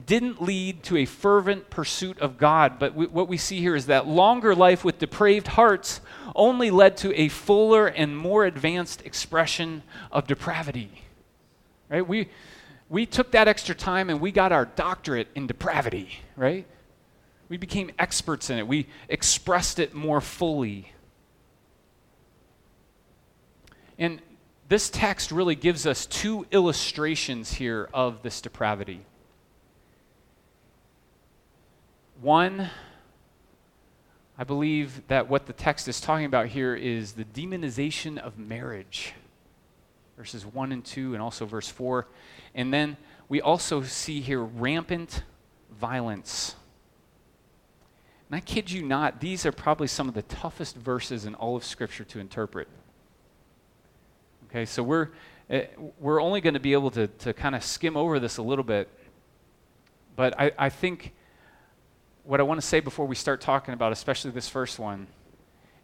didn't 0.06 0.42
lead 0.42 0.84
to 0.84 0.98
a 0.98 1.06
fervent 1.06 1.70
pursuit 1.70 2.20
of 2.20 2.38
God, 2.38 2.80
but 2.80 2.96
we, 2.96 3.08
what 3.08 3.28
we 3.28 3.38
see 3.38 3.60
here 3.60 3.76
is 3.76 3.88
that 3.88 4.08
longer 4.08 4.56
life 4.56 4.86
with 4.86 5.00
depraved 5.00 5.48
hearts 5.48 6.02
only 6.36 6.72
led 6.72 6.98
to 6.98 7.14
a 7.20 7.30
fuller 7.30 7.88
and 7.88 8.18
more 8.18 8.46
advanced 8.46 9.02
expression 9.06 9.84
of 10.12 10.28
depravity. 10.28 10.92
Right? 11.90 12.08
We, 12.08 12.30
we 12.90 13.06
took 13.06 13.32
that 13.32 13.48
extra 13.48 13.76
time 13.76 14.10
and 14.10 14.20
we 14.20 14.32
got 14.32 14.52
our 14.52 14.66
doctorate 14.66 15.28
in 15.36 15.48
depravity, 15.48 16.10
right? 16.36 16.66
We 17.50 17.58
became 17.58 17.92
experts 17.98 18.50
in 18.50 18.58
it. 18.58 18.68
We 18.68 18.88
expressed 19.10 19.80
it 19.80 19.94
more 19.94 20.22
fully. 20.22 20.92
And 23.98 24.22
this 24.70 24.90
text 24.90 25.32
really 25.32 25.56
gives 25.56 25.88
us 25.88 26.06
two 26.06 26.46
illustrations 26.52 27.54
here 27.54 27.90
of 27.94 28.22
this 28.22 28.42
depravity. 28.42 29.02
One, 32.22 32.70
I 34.38 34.44
believe 34.44 35.02
that 35.08 35.28
what 35.28 35.46
the 35.48 35.54
text 35.54 35.88
is 35.88 36.00
talking 36.00 36.26
about 36.26 36.48
here 36.48 36.76
is 36.76 37.14
the 37.14 37.26
demonization 37.26 38.18
of 38.18 38.38
marriage, 38.38 39.14
verses 40.16 40.46
1 40.46 40.72
and 40.72 40.86
2, 40.86 41.14
and 41.14 41.22
also 41.22 41.46
verse 41.46 41.70
4. 41.70 42.08
And 42.54 42.74
then 42.74 42.98
we 43.30 43.42
also 43.42 43.82
see 43.82 44.22
here 44.22 44.44
rampant 44.44 45.24
violence 45.72 46.56
and 48.30 48.36
I 48.36 48.42
kid 48.42 48.70
you 48.70 48.84
not, 48.84 49.22
these 49.22 49.46
are 49.46 49.54
probably 49.54 49.88
some 49.88 50.10
of 50.10 50.14
the 50.14 50.22
toughest 50.24 50.76
verses 50.76 51.26
in 51.26 51.34
all 51.36 51.56
of 51.56 51.64
Scripture 51.64 52.04
to 52.06 52.20
interpret. 52.20 52.68
Okay, 54.50 54.66
so 54.66 54.84
we're, 54.84 55.10
uh, 55.50 55.62
we're 56.00 56.22
only 56.22 56.42
going 56.42 56.54
to 56.54 56.60
be 56.60 56.74
able 56.74 56.92
to, 56.92 57.08
to 57.08 57.34
kind 57.34 57.56
of 57.56 57.64
skim 57.64 57.96
over 57.96 58.20
this 58.20 58.38
a 58.38 58.42
little 58.42 58.66
bit. 58.66 58.90
But 60.18 60.38
I, 60.38 60.52
I 60.58 60.70
think 60.70 61.14
what 62.28 62.42
I 62.42 62.44
want 62.44 62.60
to 62.60 62.68
say 62.68 62.82
before 62.82 63.08
we 63.08 63.16
start 63.16 63.40
talking 63.40 63.74
about, 63.74 63.94
especially 63.94 64.32
this 64.32 64.50
first 64.50 64.80
one, 64.80 65.08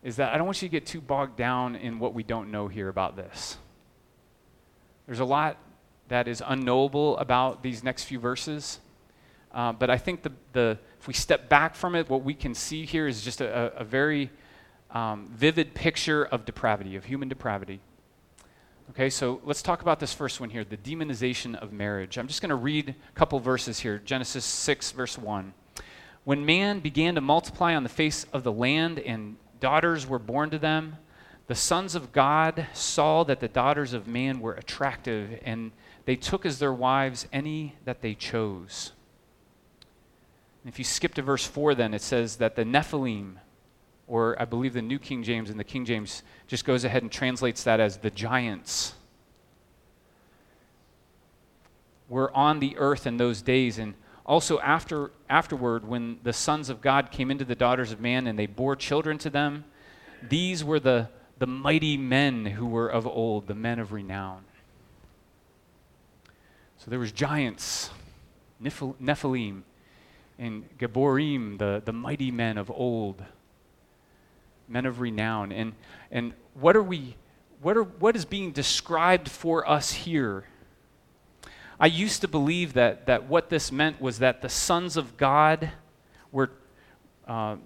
is 0.03 0.17
that 0.17 0.33
I 0.33 0.38
don't 0.38 0.45
want 0.45 0.62
you 0.62 0.67
to 0.67 0.71
get 0.71 0.85
too 0.85 1.00
bogged 1.00 1.38
down 1.38 1.77
in 1.77 2.00
what 2.00 2.13
we 2.13 2.21
don't 2.21 2.51
know 2.51 2.67
here 2.67 2.89
about 2.89 3.15
this. 3.15 3.57
There's 5.05 5.21
a 5.21 5.25
lot 5.25 5.57
that 6.09 6.27
is 6.27 6.43
unknowable 6.45 7.17
about 7.17 7.63
these 7.63 7.81
next 7.81 8.03
few 8.03 8.19
verses. 8.19 8.79
Uh, 9.53 9.71
but 9.71 9.89
I 9.89 9.97
think 9.97 10.21
the, 10.21 10.33
the, 10.51 10.77
if 11.00 11.07
we 11.07 11.13
step 11.13 11.47
back 11.47 11.75
from 11.75 11.95
it, 11.95 12.09
what 12.09 12.25
we 12.25 12.33
can 12.33 12.53
see 12.53 12.85
here 12.85 13.07
is 13.07 13.21
just 13.21 13.39
a, 13.39 13.71
a 13.77 13.85
very 13.85 14.29
um, 14.91 15.31
vivid 15.33 15.73
picture 15.73 16.25
of 16.25 16.43
depravity, 16.43 16.97
of 16.97 17.05
human 17.05 17.29
depravity. 17.29 17.79
Okay, 18.89 19.09
so 19.09 19.39
let's 19.45 19.62
talk 19.62 19.81
about 19.81 20.01
this 20.01 20.13
first 20.13 20.41
one 20.41 20.50
here 20.50 20.65
the 20.65 20.75
demonization 20.75 21.55
of 21.55 21.71
marriage. 21.71 22.17
I'm 22.17 22.27
just 22.27 22.41
going 22.41 22.50
to 22.50 22.55
read 22.55 22.89
a 22.89 23.17
couple 23.17 23.39
verses 23.39 23.79
here 23.79 24.01
Genesis 24.03 24.43
6, 24.43 24.91
verse 24.91 25.17
1. 25.17 25.53
When 26.24 26.46
man 26.46 26.80
began 26.80 27.15
to 27.15 27.22
multiply 27.22 27.75
on 27.75 27.84
the 27.84 27.89
face 27.89 28.25
of 28.32 28.44
the 28.44 28.51
land 28.51 29.00
and 29.00 29.36
daughters 29.60 30.08
were 30.08 30.20
born 30.20 30.50
to 30.51 30.60
them, 30.60 30.98
the 31.48 31.56
sons 31.56 31.96
of 31.96 32.13
God 32.13 32.68
saw 32.74 33.24
that 33.25 33.42
the 33.42 33.50
daughters 33.50 33.92
of 33.94 34.08
man 34.08 34.39
were 34.39 34.53
attractive, 34.53 35.39
and 35.44 35.72
they 36.06 36.15
took 36.15 36.46
as 36.46 36.60
their 36.60 36.74
wives 36.74 37.27
any 37.34 37.75
that 37.84 38.01
they 38.01 38.13
chose. 38.13 38.94
If 40.65 40.80
you 40.80 40.86
skip 40.86 41.13
to 41.15 41.22
verse 41.22 41.46
4, 41.46 41.75
then 41.75 41.94
it 41.94 42.01
says 42.01 42.38
that 42.38 42.56
the 42.56 42.63
Nephilim, 42.63 43.36
or 44.08 44.42
I 44.42 44.46
believe 44.46 44.74
the 44.74 44.82
New 44.82 45.00
King 45.00 45.24
James 45.24 45.50
and 45.50 45.60
the 45.60 45.65
King 45.65 45.84
James 45.84 46.24
just 46.48 46.63
goes 46.63 46.86
ahead 46.86 47.01
and 47.03 47.12
translates 47.12 47.63
that 47.63 47.82
as 47.82 47.98
the 47.98 48.10
giants, 48.10 48.94
were 52.08 52.34
on 52.36 52.60
the 52.60 52.77
earth 52.77 53.06
in 53.06 53.18
those 53.18 53.42
days. 53.42 53.77
And 53.77 53.96
also 54.25 54.60
after, 54.60 55.12
afterward, 55.30 55.88
when 55.88 56.20
the 56.24 56.34
sons 56.34 56.70
of 56.70 56.82
God 56.82 57.12
came 57.12 57.30
into 57.30 57.46
the 57.46 57.56
daughters 57.56 57.92
of 57.92 58.00
man 58.00 58.27
and 58.27 58.39
they 58.39 58.46
bore 58.46 58.75
children 58.75 59.18
to 59.20 59.30
them, 59.30 59.65
these 60.27 60.63
were 60.63 60.80
the, 60.80 61.10
the 61.38 61.48
mighty 61.48 61.98
men 61.98 62.46
who 62.46 62.65
were 62.65 62.88
of 62.88 63.06
old, 63.06 63.48
the 63.48 63.56
men 63.56 63.80
of 63.80 63.92
renown. 63.92 64.44
So 66.77 66.89
there 66.89 67.00
was 67.00 67.12
giants, 67.12 67.89
Nephilim, 68.62 69.63
and 70.39 70.77
Gibborim, 70.77 71.58
the, 71.58 71.82
the 71.84 71.94
mighty 71.94 72.32
men 72.32 72.58
of 72.58 72.72
old, 72.72 73.24
men 74.68 74.86
of 74.86 75.00
renown. 75.00 75.51
And, 75.51 75.74
and 76.12 76.34
what 76.53 76.75
are 76.75 76.84
we, 76.84 77.15
what, 77.62 77.77
are, 77.77 77.84
what 77.84 78.15
is 78.15 78.25
being 78.25 78.51
described 78.51 79.30
for 79.30 79.70
us 79.70 79.92
here? 79.92 80.46
I 81.80 81.88
used 81.88 82.22
to 82.22 82.27
believe 82.27 82.74
that, 82.74 83.08
that 83.08 83.27
what 83.27 83.50
this 83.50 83.72
meant 83.72 84.00
was 84.00 84.20
that 84.20 84.42
the 84.42 84.50
sons 84.50 84.98
of 84.98 85.18
God 85.18 85.72
were, 86.32 86.51
uh, 87.27 87.58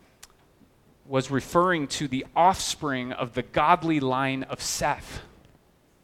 was 1.05 1.29
referring 1.29 1.87
to 1.87 2.07
the 2.07 2.25
offspring 2.35 3.11
of 3.11 3.33
the 3.33 3.43
godly 3.43 3.99
line 3.99 4.43
of 4.43 4.61
Seth. 4.61 5.21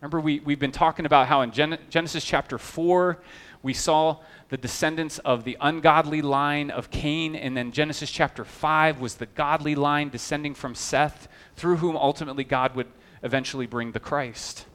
Remember, 0.01 0.19
we, 0.19 0.39
we've 0.41 0.59
been 0.59 0.71
talking 0.71 1.05
about 1.05 1.27
how 1.27 1.41
in 1.41 1.51
Gen- 1.51 1.79
Genesis 1.89 2.25
chapter 2.25 2.57
4, 2.57 3.21
we 3.61 3.73
saw 3.73 4.17
the 4.49 4.57
descendants 4.57 5.17
of 5.19 5.45
the 5.45 5.57
ungodly 5.61 6.21
line 6.21 6.69
of 6.69 6.91
Cain, 6.91 7.35
and 7.35 7.55
then 7.55 7.71
Genesis 7.71 8.11
chapter 8.11 8.43
5 8.43 8.99
was 8.99 9.15
the 9.15 9.25
godly 9.25 9.75
line 9.75 10.09
descending 10.09 10.53
from 10.53 10.75
Seth, 10.75 11.29
through 11.55 11.77
whom 11.77 11.95
ultimately 11.95 12.43
God 12.43 12.75
would 12.75 12.87
eventually 13.23 13.65
bring 13.65 13.93
the 13.93 13.99
Christ. 14.01 14.65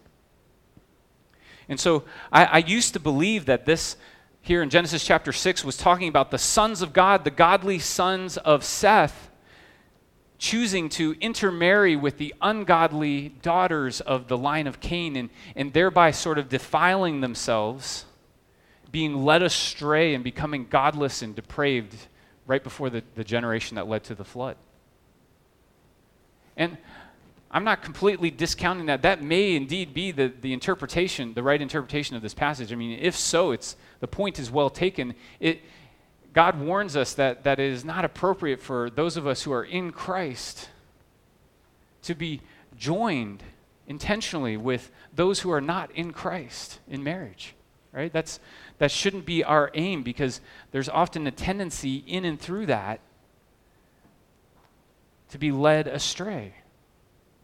And 1.69 1.79
so 1.79 2.05
I, 2.33 2.45
I 2.45 2.59
used 2.59 2.95
to 2.95 3.01
believe 3.01 3.47
that 3.47 3.67
this 3.67 3.97
here 4.41 4.63
in 4.63 4.71
Genesis 4.71 5.05
chapter 5.05 5.33
6 5.33 5.65
was 5.65 5.77
talking 5.77 6.09
about 6.09 6.31
the 6.31 6.39
sons 6.39 6.81
of 6.81 6.93
God, 6.93 7.25
the 7.25 7.31
godly 7.31 7.79
sons 7.79 8.39
of 8.39 8.65
Seth, 8.65 9.31
choosing 10.39 10.89
to 10.89 11.17
intermarry 11.21 11.97
with 11.97 12.17
the 12.17 12.35
ungodly 12.41 13.29
daughters 13.43 14.01
of 14.01 14.29
the 14.29 14.39
line 14.39 14.67
of 14.67 14.81
Cain 14.81 15.17
and, 15.17 15.31
and 15.55 15.73
thereby 15.73 16.13
sort 16.13 16.39
of 16.39 16.49
defiling 16.49 17.21
themselves, 17.21 18.07
being 18.91 19.25
led 19.25 19.43
astray 19.43 20.15
and 20.15 20.25
becoming 20.25 20.67
godless 20.69 21.21
and 21.21 21.35
depraved 21.35 22.07
right 22.47 22.63
before 22.65 22.89
the, 22.89 23.03
the 23.17 23.25
generation 23.25 23.75
that 23.75 23.89
led 23.89 24.05
to 24.05 24.15
the 24.15 24.25
flood. 24.25 24.57
And 26.57 26.79
I'm 27.51 27.65
not 27.65 27.83
completely 27.83 28.31
discounting 28.31 28.87
that. 28.87 29.03
That 29.03 29.23
may 29.23 29.57
indeed 29.57 29.95
be 29.95 30.11
the, 30.11 30.33
the 30.41 30.53
interpretation, 30.53 31.33
the 31.33 31.43
right 31.43 31.61
interpretation 31.61 32.15
of 32.15 32.23
this 32.23 32.35
passage. 32.35 32.73
I 32.73 32.77
mean, 32.77 32.99
if 33.01 33.17
so, 33.17 33.53
it's, 33.53 33.77
the 34.01 34.07
point 34.07 34.39
is 34.39 34.51
well 34.51 34.69
taken. 34.69 35.15
It, 35.41 35.63
God 36.35 36.61
warns 36.61 36.95
us 36.95 37.15
that, 37.15 37.45
that 37.45 37.59
it 37.59 37.73
is 37.73 37.87
not 37.87 38.05
appropriate 38.05 38.61
for 38.61 38.91
those 38.91 39.17
of 39.17 39.27
us 39.27 39.43
who 39.43 39.53
are 39.53 39.65
in 39.65 39.93
Christ 39.93 40.69
to 42.03 42.15
be 42.15 42.43
joined 42.77 43.43
intentionally 43.87 44.59
with 44.59 44.91
those 45.15 45.41
who 45.41 45.51
are 45.51 45.63
not 45.63 45.91
in 45.93 46.13
Christ 46.13 46.81
in 46.87 47.03
marriage. 47.03 47.55
Right? 47.93 48.13
That's, 48.13 48.41
that 48.77 48.91
shouldn't 48.91 49.25
be 49.25 49.43
our 49.43 49.71
aim 49.73 50.03
because 50.03 50.43
there's 50.71 50.91
often 50.91 51.27
a 51.27 51.31
tendency 51.31 52.05
in 52.07 52.27
and 52.27 52.39
through 52.39 52.67
that 52.67 53.01
to 55.31 55.39
be 55.39 55.51
led 55.51 55.87
astray 55.89 56.53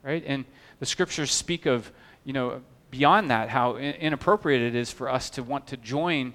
right? 0.04 0.22
And 0.26 0.44
the 0.80 0.86
scriptures 0.86 1.30
speak 1.30 1.66
of, 1.66 1.90
you 2.24 2.32
know, 2.32 2.60
beyond 2.90 3.30
that, 3.30 3.48
how 3.48 3.76
inappropriate 3.76 4.62
it 4.62 4.74
is 4.74 4.90
for 4.90 5.08
us 5.08 5.30
to 5.30 5.42
want 5.42 5.66
to 5.68 5.76
join 5.76 6.34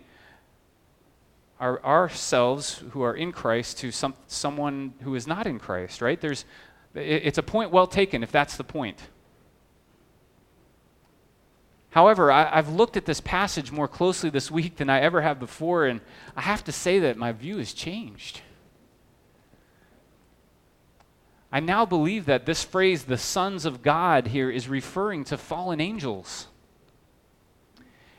our, 1.60 1.84
ourselves 1.86 2.84
who 2.92 3.02
are 3.02 3.14
in 3.14 3.32
Christ 3.32 3.78
to 3.80 3.92
some, 3.92 4.14
someone 4.28 4.94
who 5.02 5.16
is 5.16 5.28
not 5.28 5.46
in 5.46 5.60
Christ, 5.60 6.02
right? 6.02 6.20
There's, 6.20 6.46
it's 6.96 7.38
a 7.38 7.44
point 7.44 7.72
well 7.72 7.88
taken 7.88 8.24
if 8.24 8.32
that's 8.32 8.58
the 8.58 8.64
point. 8.64 9.00
However, 11.92 12.32
I, 12.32 12.56
have 12.56 12.70
looked 12.70 12.98
at 12.98 13.06
this 13.06 13.20
passage 13.20 13.72
more 13.72 13.88
closely 13.88 14.30
this 14.30 14.52
week 14.52 14.78
than 14.78 14.90
I 14.90 15.00
ever 15.02 15.22
have 15.22 15.40
before, 15.40 15.86
and 15.86 16.02
I 16.36 16.42
have 16.42 16.64
to 16.66 16.72
say 16.72 17.00
that 17.00 17.18
my 17.18 17.32
view 17.32 17.58
has 17.58 17.74
changed. 17.74 18.42
I 21.52 21.60
now 21.60 21.86
believe 21.86 22.26
that 22.26 22.46
this 22.46 22.64
phrase, 22.64 23.06
the 23.06 23.18
sons 23.18 23.66
of 23.66 23.82
God, 23.82 24.28
here 24.28 24.52
is 24.52 24.68
referring 24.68 25.24
to 25.26 25.38
fallen 25.38 25.82
angels. 25.82 26.48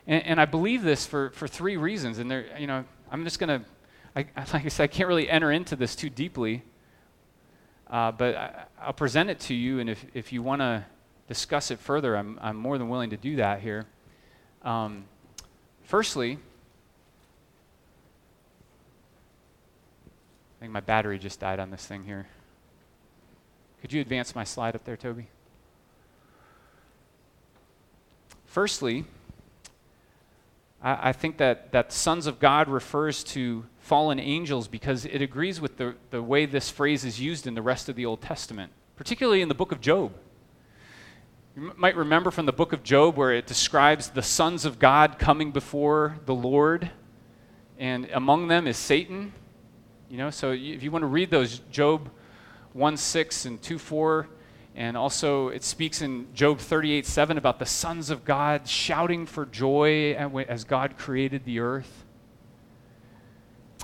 And, 0.06 0.24
and 0.24 0.40
I 0.40 0.46
believe 0.46 0.82
this 0.82 1.06
for, 1.06 1.30
for 1.30 1.46
three 1.46 1.76
reasons. 1.76 2.18
And 2.18 2.28
there, 2.28 2.46
you 2.58 2.66
know, 2.66 2.84
I'm 3.10 3.22
just 3.22 3.38
going 3.38 3.60
to, 3.60 3.66
like 4.14 4.32
I 4.36 4.68
said, 4.68 4.84
I 4.84 4.86
can't 4.88 5.08
really 5.08 5.30
enter 5.30 5.52
into 5.52 5.76
this 5.76 5.94
too 5.94 6.10
deeply. 6.10 6.64
Uh, 7.88 8.12
but 8.12 8.36
I, 8.36 8.86
will 8.86 8.92
present 8.92 9.30
it 9.30 9.40
to 9.40 9.54
you, 9.54 9.80
and 9.80 9.90
if, 9.90 10.04
if 10.14 10.32
you 10.32 10.42
want 10.42 10.60
to 10.60 10.84
discuss 11.26 11.72
it 11.72 11.80
further, 11.80 12.16
I'm, 12.16 12.38
I'm 12.40 12.56
more 12.56 12.78
than 12.78 12.88
willing 12.88 13.10
to 13.10 13.16
do 13.16 13.36
that 13.36 13.60
here. 13.60 13.86
Um, 14.62 15.04
firstly, 15.82 16.38
I 20.56 20.60
think 20.60 20.72
my 20.72 20.80
battery 20.80 21.18
just 21.18 21.40
died 21.40 21.58
on 21.58 21.70
this 21.70 21.84
thing 21.84 22.04
here. 22.04 22.28
Could 23.80 23.92
you 23.92 24.00
advance 24.00 24.34
my 24.34 24.44
slide 24.44 24.74
up 24.74 24.84
there, 24.84 24.96
Toby? 24.96 25.26
Firstly, 28.44 29.04
I, 30.82 31.10
I 31.10 31.12
think 31.12 31.38
that, 31.38 31.72
that 31.72 31.92
sons 31.92 32.26
of 32.26 32.40
God 32.40 32.68
refers 32.68 33.24
to 33.24 33.64
fallen 33.78 34.20
angels 34.20 34.68
because 34.68 35.06
it 35.06 35.22
agrees 35.22 35.60
with 35.60 35.76
the, 35.76 35.94
the 36.10 36.22
way 36.22 36.46
this 36.46 36.70
phrase 36.70 37.04
is 37.04 37.20
used 37.20 37.46
in 37.46 37.54
the 37.54 37.62
rest 37.62 37.88
of 37.88 37.96
the 37.96 38.04
Old 38.04 38.20
Testament, 38.20 38.72
particularly 38.96 39.40
in 39.40 39.48
the 39.48 39.54
book 39.54 39.72
of 39.72 39.80
Job. 39.80 40.12
You 41.56 41.72
might 41.76 41.96
remember 41.96 42.30
from 42.30 42.46
the 42.46 42.52
book 42.52 42.72
of 42.72 42.82
Job 42.82 43.16
where 43.16 43.32
it 43.32 43.46
describes 43.46 44.10
the 44.10 44.22
sons 44.22 44.64
of 44.64 44.78
God 44.78 45.18
coming 45.18 45.50
before 45.52 46.16
the 46.26 46.34
Lord, 46.34 46.90
and 47.78 48.08
among 48.12 48.48
them 48.48 48.66
is 48.66 48.76
Satan. 48.76 49.32
You 50.08 50.18
know, 50.18 50.30
so 50.30 50.52
if 50.52 50.82
you 50.82 50.90
want 50.90 51.02
to 51.02 51.06
read 51.06 51.30
those, 51.30 51.60
Job 51.70 52.10
1 52.72 52.96
6 52.96 53.44
and 53.46 53.62
2 53.62 53.78
4. 53.78 54.28
And 54.76 54.96
also, 54.96 55.48
it 55.48 55.64
speaks 55.64 56.00
in 56.00 56.32
Job 56.32 56.58
38 56.58 57.04
7 57.04 57.36
about 57.36 57.58
the 57.58 57.66
sons 57.66 58.10
of 58.10 58.24
God 58.24 58.68
shouting 58.68 59.26
for 59.26 59.46
joy 59.46 60.14
as 60.14 60.64
God 60.64 60.96
created 60.96 61.44
the 61.44 61.60
earth. 61.60 62.04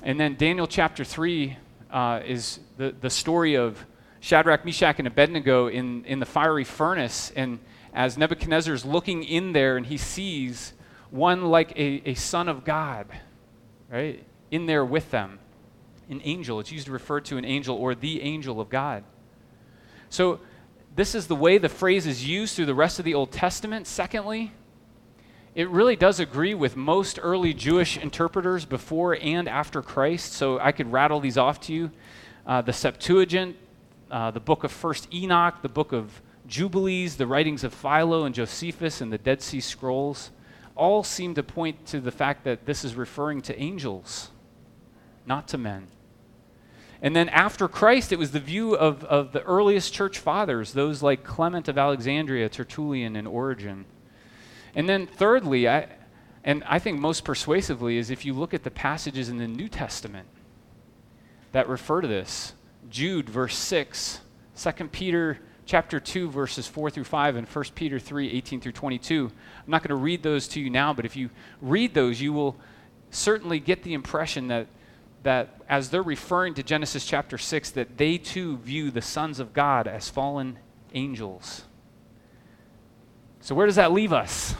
And 0.02 0.20
then 0.20 0.36
Daniel 0.36 0.66
chapter 0.66 1.04
3 1.04 1.56
uh, 1.90 2.20
is 2.24 2.60
the, 2.76 2.94
the 3.00 3.10
story 3.10 3.56
of 3.56 3.84
Shadrach, 4.20 4.64
Meshach, 4.64 4.98
and 4.98 5.06
Abednego 5.06 5.68
in, 5.68 6.04
in 6.04 6.20
the 6.20 6.26
fiery 6.26 6.64
furnace. 6.64 7.32
And 7.34 7.58
as 7.92 8.16
Nebuchadnezzar 8.16 8.74
is 8.74 8.84
looking 8.84 9.24
in 9.24 9.52
there 9.52 9.76
and 9.76 9.86
he 9.86 9.96
sees 9.96 10.74
one 11.10 11.46
like 11.46 11.72
a, 11.72 12.10
a 12.10 12.14
son 12.14 12.48
of 12.48 12.64
God, 12.64 13.06
right, 13.90 14.24
in 14.50 14.66
there 14.66 14.84
with 14.84 15.10
them 15.10 15.40
an 16.08 16.20
angel. 16.24 16.60
It's 16.60 16.72
used 16.72 16.86
to 16.86 16.92
refer 16.92 17.20
to 17.20 17.36
an 17.36 17.44
angel 17.44 17.76
or 17.76 17.94
the 17.94 18.22
angel 18.22 18.60
of 18.60 18.68
God. 18.68 19.04
So, 20.08 20.40
this 20.94 21.14
is 21.14 21.26
the 21.26 21.36
way 21.36 21.58
the 21.58 21.68
phrase 21.68 22.06
is 22.06 22.26
used 22.26 22.56
through 22.56 22.66
the 22.66 22.74
rest 22.74 22.98
of 22.98 23.04
the 23.04 23.14
Old 23.14 23.30
Testament. 23.30 23.86
Secondly, 23.86 24.52
it 25.54 25.68
really 25.68 25.96
does 25.96 26.20
agree 26.20 26.54
with 26.54 26.74
most 26.74 27.18
early 27.22 27.52
Jewish 27.52 27.98
interpreters 27.98 28.64
before 28.64 29.18
and 29.20 29.48
after 29.48 29.82
Christ. 29.82 30.32
So, 30.32 30.58
I 30.58 30.72
could 30.72 30.90
rattle 30.90 31.20
these 31.20 31.36
off 31.36 31.60
to 31.62 31.72
you. 31.72 31.90
Uh, 32.46 32.62
the 32.62 32.72
Septuagint, 32.72 33.56
uh, 34.10 34.30
the 34.30 34.40
book 34.40 34.64
of 34.64 34.72
First 34.72 35.12
Enoch, 35.12 35.62
the 35.62 35.68
book 35.68 35.92
of 35.92 36.22
Jubilees, 36.46 37.16
the 37.16 37.26
writings 37.26 37.64
of 37.64 37.74
Philo 37.74 38.24
and 38.24 38.34
Josephus, 38.34 39.00
and 39.00 39.12
the 39.12 39.18
Dead 39.18 39.42
Sea 39.42 39.60
Scrolls 39.60 40.30
all 40.76 41.02
seem 41.02 41.34
to 41.34 41.42
point 41.42 41.86
to 41.86 42.00
the 42.00 42.12
fact 42.12 42.44
that 42.44 42.66
this 42.66 42.84
is 42.84 42.94
referring 42.94 43.42
to 43.42 43.58
angels, 43.60 44.30
not 45.24 45.48
to 45.48 45.58
men. 45.58 45.88
And 47.02 47.14
then 47.14 47.28
after 47.28 47.68
Christ, 47.68 48.12
it 48.12 48.18
was 48.18 48.30
the 48.30 48.40
view 48.40 48.74
of, 48.74 49.04
of 49.04 49.32
the 49.32 49.42
earliest 49.42 49.92
church 49.92 50.18
fathers, 50.18 50.72
those 50.72 51.02
like 51.02 51.24
Clement 51.24 51.68
of 51.68 51.76
Alexandria, 51.76 52.48
Tertullian, 52.48 53.16
and 53.16 53.28
Origen. 53.28 53.84
And 54.74 54.88
then 54.88 55.06
thirdly, 55.06 55.68
I, 55.68 55.88
and 56.44 56.64
I 56.64 56.78
think 56.78 56.98
most 56.98 57.24
persuasively, 57.24 57.98
is 57.98 58.10
if 58.10 58.24
you 58.24 58.32
look 58.32 58.54
at 58.54 58.62
the 58.62 58.70
passages 58.70 59.28
in 59.28 59.38
the 59.38 59.48
New 59.48 59.68
Testament 59.68 60.28
that 61.52 61.68
refer 61.68 62.00
to 62.00 62.08
this. 62.08 62.54
Jude, 62.88 63.28
verse 63.28 63.56
6, 63.56 64.20
2 64.56 64.72
Peter 64.88 65.38
chapter 65.64 65.98
2, 65.98 66.30
verses 66.30 66.66
4 66.68 66.90
through 66.90 67.04
5, 67.04 67.36
and 67.36 67.48
1 67.48 67.64
Peter 67.74 67.98
3, 67.98 68.30
18 68.30 68.60
through 68.60 68.72
22. 68.72 69.30
I'm 69.32 69.70
not 69.70 69.82
going 69.82 69.88
to 69.88 69.96
read 69.96 70.22
those 70.22 70.46
to 70.48 70.60
you 70.60 70.70
now, 70.70 70.92
but 70.92 71.04
if 71.04 71.16
you 71.16 71.30
read 71.60 71.92
those, 71.92 72.20
you 72.20 72.32
will 72.32 72.56
certainly 73.10 73.58
get 73.58 73.82
the 73.82 73.94
impression 73.94 74.48
that 74.48 74.68
that 75.26 75.60
as 75.68 75.90
they're 75.90 76.04
referring 76.04 76.54
to 76.54 76.62
Genesis 76.62 77.04
chapter 77.04 77.36
6, 77.36 77.72
that 77.72 77.98
they 77.98 78.16
too 78.16 78.58
view 78.58 78.92
the 78.92 79.02
sons 79.02 79.40
of 79.40 79.52
God 79.52 79.88
as 79.88 80.08
fallen 80.08 80.56
angels. 80.94 81.64
So, 83.40 83.52
where 83.52 83.66
does 83.66 83.74
that 83.74 83.90
leave 83.90 84.12
us? 84.12 84.54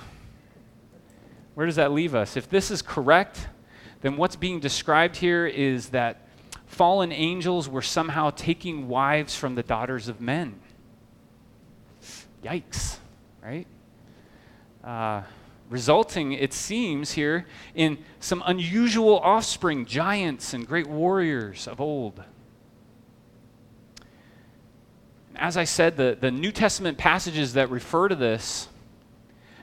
Where 1.55 1.67
does 1.67 1.77
that 1.77 1.93
leave 1.93 2.17
us? 2.17 2.37
If 2.37 2.51
this 2.51 2.73
is 2.73 2.83
correct, 2.83 3.47
then 4.01 4.17
what's 4.17 4.35
being 4.35 4.59
described 4.59 5.15
here 5.15 5.47
is 5.47 5.91
that 5.91 6.27
fallen 6.67 7.13
angels 7.13 7.69
were 7.69 7.81
somehow 7.81 8.31
taking 8.31 8.89
wives 8.89 9.37
from 9.37 9.55
the 9.55 9.63
daughters 9.63 10.09
of 10.09 10.21
men. 10.21 10.59
Yikes, 12.43 12.97
right? 13.41 13.69
Uh, 14.83 15.23
resulting, 15.69 16.33
it 16.33 16.53
seems, 16.53 17.13
here 17.13 17.47
in 17.75 17.99
some 18.21 18.43
unusual 18.47 19.19
offspring, 19.19 19.85
giants 19.85 20.55
and 20.55 20.67
great 20.67 20.87
warriors 20.87 21.67
of 21.67 21.81
old. 21.81 22.23
As 25.35 25.57
I 25.57 25.65
said, 25.65 25.97
the, 25.97 26.17
the 26.19 26.31
New 26.31 26.53
Testament 26.53 26.97
passages 26.97 27.53
that 27.55 27.71
refer 27.71 28.09
to 28.09 28.15
this 28.15 28.69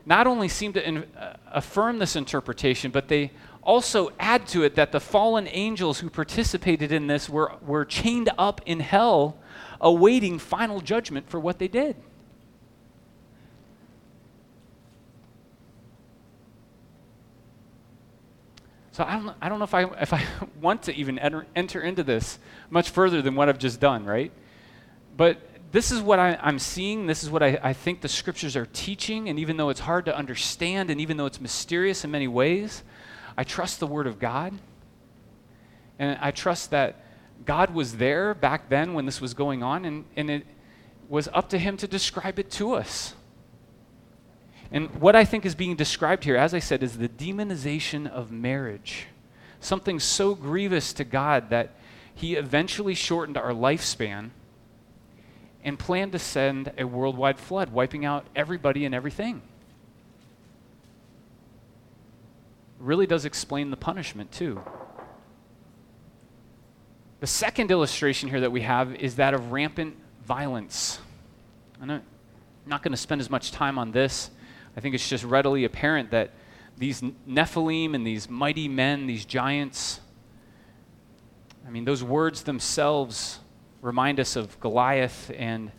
not 0.06 0.28
only 0.28 0.48
seem 0.48 0.74
to 0.74 0.88
in, 0.88 0.98
uh, 1.18 1.38
affirm 1.52 2.00
this 2.00 2.16
interpretation, 2.16 2.92
but 2.92 3.08
they 3.08 3.32
also 3.62 4.12
add 4.20 4.46
to 4.48 4.64
it 4.64 4.76
that 4.76 4.92
the 4.92 5.00
fallen 5.00 5.48
angels 5.50 6.00
who 6.00 6.10
participated 6.10 6.92
in 6.92 7.08
this 7.08 7.30
were, 7.30 7.54
were 7.66 7.86
chained 7.86 8.30
up 8.38 8.60
in 8.66 8.82
hell, 8.82 9.38
awaiting 9.80 10.38
final 10.38 10.82
judgment 10.82 11.30
for 11.30 11.40
what 11.40 11.60
they 11.60 11.70
did. 11.70 11.96
So 18.94 19.04
I 19.04 19.16
don't, 19.16 19.36
I 19.42 19.50
don't 19.50 19.58
know 19.58 19.66
if 19.66 19.74
I, 19.74 19.84
if 20.02 20.14
I 20.14 20.24
want 20.62 20.84
to 20.84 20.94
even 20.96 21.18
enter, 21.18 21.48
enter 21.56 21.82
into 21.82 22.04
this 22.04 22.38
much 22.70 22.92
further 22.92 23.24
than 23.24 23.34
what 23.34 23.50
I've 23.50 23.58
just 23.58 23.80
done, 23.80 24.06
right? 24.06 24.32
But 25.18 25.42
this 25.72 25.92
is 25.92 26.00
what 26.00 26.20
I, 26.20 26.38
am 26.48 26.60
seeing. 26.60 27.08
This 27.08 27.24
is 27.24 27.32
what 27.32 27.42
I, 27.42 27.60
I 27.64 27.74
think 27.74 28.02
the 28.02 28.08
scriptures 28.08 28.56
are 28.56 28.68
teaching. 28.68 29.30
And 29.30 29.40
even 29.40 29.58
though 29.58 29.70
it's 29.70 29.80
hard 29.80 30.06
to 30.06 30.16
understand, 30.16 30.92
and 30.92 31.02
even 31.02 31.18
though 31.18 31.26
it's 31.26 31.42
mysterious 31.42 32.04
in 32.04 32.12
many 32.12 32.28
ways, 32.28 32.84
I 33.36 33.44
trust 33.44 33.80
the 33.80 33.88
Word 33.88 34.06
of 34.06 34.20
God. 34.20 34.54
And 35.98 36.20
I 36.22 36.30
trust 36.30 36.70
that 36.70 37.04
God 37.46 37.74
was 37.74 37.98
there 37.98 38.36
back 38.36 38.70
then 38.70 38.94
when 38.94 39.08
this 39.08 39.20
was 39.20 39.34
going 39.34 39.64
on, 39.64 39.86
and, 39.86 40.06
and 40.16 40.30
it 40.30 40.46
was 41.10 41.28
up 41.34 41.50
to 41.50 41.58
Him 41.58 41.78
to 41.78 41.88
describe 41.88 42.38
it 42.38 42.52
to 42.52 42.74
us. 42.74 43.16
And 44.74 44.90
what 45.00 45.16
I 45.16 45.24
think 45.24 45.46
is 45.46 45.54
being 45.54 45.76
described 45.76 46.24
here, 46.24 46.36
as 46.36 46.56
I 46.56 46.60
said, 46.60 46.82
is 46.82 46.98
the 46.98 47.08
demonization 47.08 48.10
of 48.10 48.32
marriage. 48.32 49.06
Something 49.60 50.00
so 50.00 50.34
grievous 50.34 50.94
to 50.94 51.04
God 51.04 51.52
that 51.52 51.76
He 52.16 52.34
eventually 52.36 52.96
shortened 52.96 53.38
our 53.38 53.52
lifespan 53.52 54.32
and 55.64 55.78
planned 55.78 56.12
to 56.14 56.20
send 56.20 56.72
a 56.78 56.86
worldwide 56.86 57.40
flood, 57.40 57.70
wiping 57.70 58.04
out 58.04 58.26
everybody 58.36 58.84
and 58.84 58.96
everything. 58.96 59.44
Really 62.80 63.06
does 63.06 63.26
explain 63.26 63.70
the 63.70 63.78
punishment, 63.78 64.32
too. 64.32 64.62
The 67.20 67.28
second 67.28 67.70
illustration 67.70 68.28
here 68.28 68.42
that 68.42 68.52
we 68.52 68.62
have 68.62 68.96
is 68.96 69.16
that 69.18 69.36
of 69.36 69.52
rampant 69.52 69.96
violence. 70.26 71.00
I'm 71.80 72.02
not 72.66 72.82
going 72.82 72.92
to 72.92 72.98
spend 72.98 73.22
as 73.22 73.30
much 73.30 73.52
time 73.52 73.78
on 73.78 73.92
this. 73.92 74.32
I 74.76 74.80
think 74.80 74.96
it's 74.96 75.08
just 75.08 75.24
readily 75.24 75.66
apparent 75.66 76.12
that 76.12 76.32
these 76.78 77.02
Nephilim 77.28 77.94
and 77.96 78.06
these 78.06 78.30
mighty 78.30 78.68
men, 78.68 79.06
these 79.06 79.26
giants, 79.26 80.00
I 81.66 81.70
mean, 81.70 81.86
those 81.86 82.04
words 82.04 82.44
themselves 82.44 83.40
remind 83.82 84.20
us 84.20 84.36
of 84.36 84.60
Goliath 84.60 85.32
and 85.38 85.72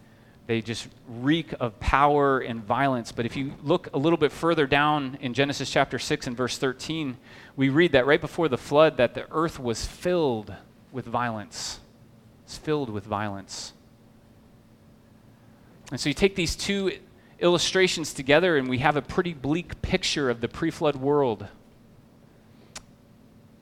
they 0.46 0.60
just 0.60 0.88
reek 1.08 1.54
of 1.58 1.80
power 1.80 2.38
and 2.40 2.62
violence. 2.62 3.12
But 3.12 3.24
if 3.24 3.34
you 3.34 3.54
look 3.62 3.88
a 3.94 3.98
little 3.98 4.18
bit 4.18 4.30
further 4.30 4.66
down 4.66 5.16
in 5.20 5.32
Genesis 5.32 5.70
chapter 5.70 5.98
6 5.98 6.26
and 6.26 6.36
verse 6.36 6.58
13, 6.58 7.16
we 7.56 7.70
read 7.70 7.92
that 7.92 8.06
right 8.06 8.20
before 8.20 8.48
the 8.48 8.58
flood 8.58 8.98
that 8.98 9.14
the 9.14 9.26
earth 9.30 9.58
was 9.58 9.86
filled 9.86 10.54
with 10.92 11.06
violence. 11.06 11.80
It's 12.44 12.58
filled 12.58 12.90
with 12.90 13.04
violence. 13.04 13.72
And 15.90 15.98
so 15.98 16.10
you 16.10 16.14
take 16.14 16.34
these 16.34 16.56
two 16.56 16.92
illustrations 17.38 18.12
together 18.12 18.56
and 18.56 18.68
we 18.68 18.78
have 18.78 18.96
a 18.96 19.02
pretty 19.02 19.32
bleak 19.32 19.80
picture 19.82 20.30
of 20.30 20.40
the 20.40 20.48
pre-flood 20.48 20.96
world. 20.96 21.46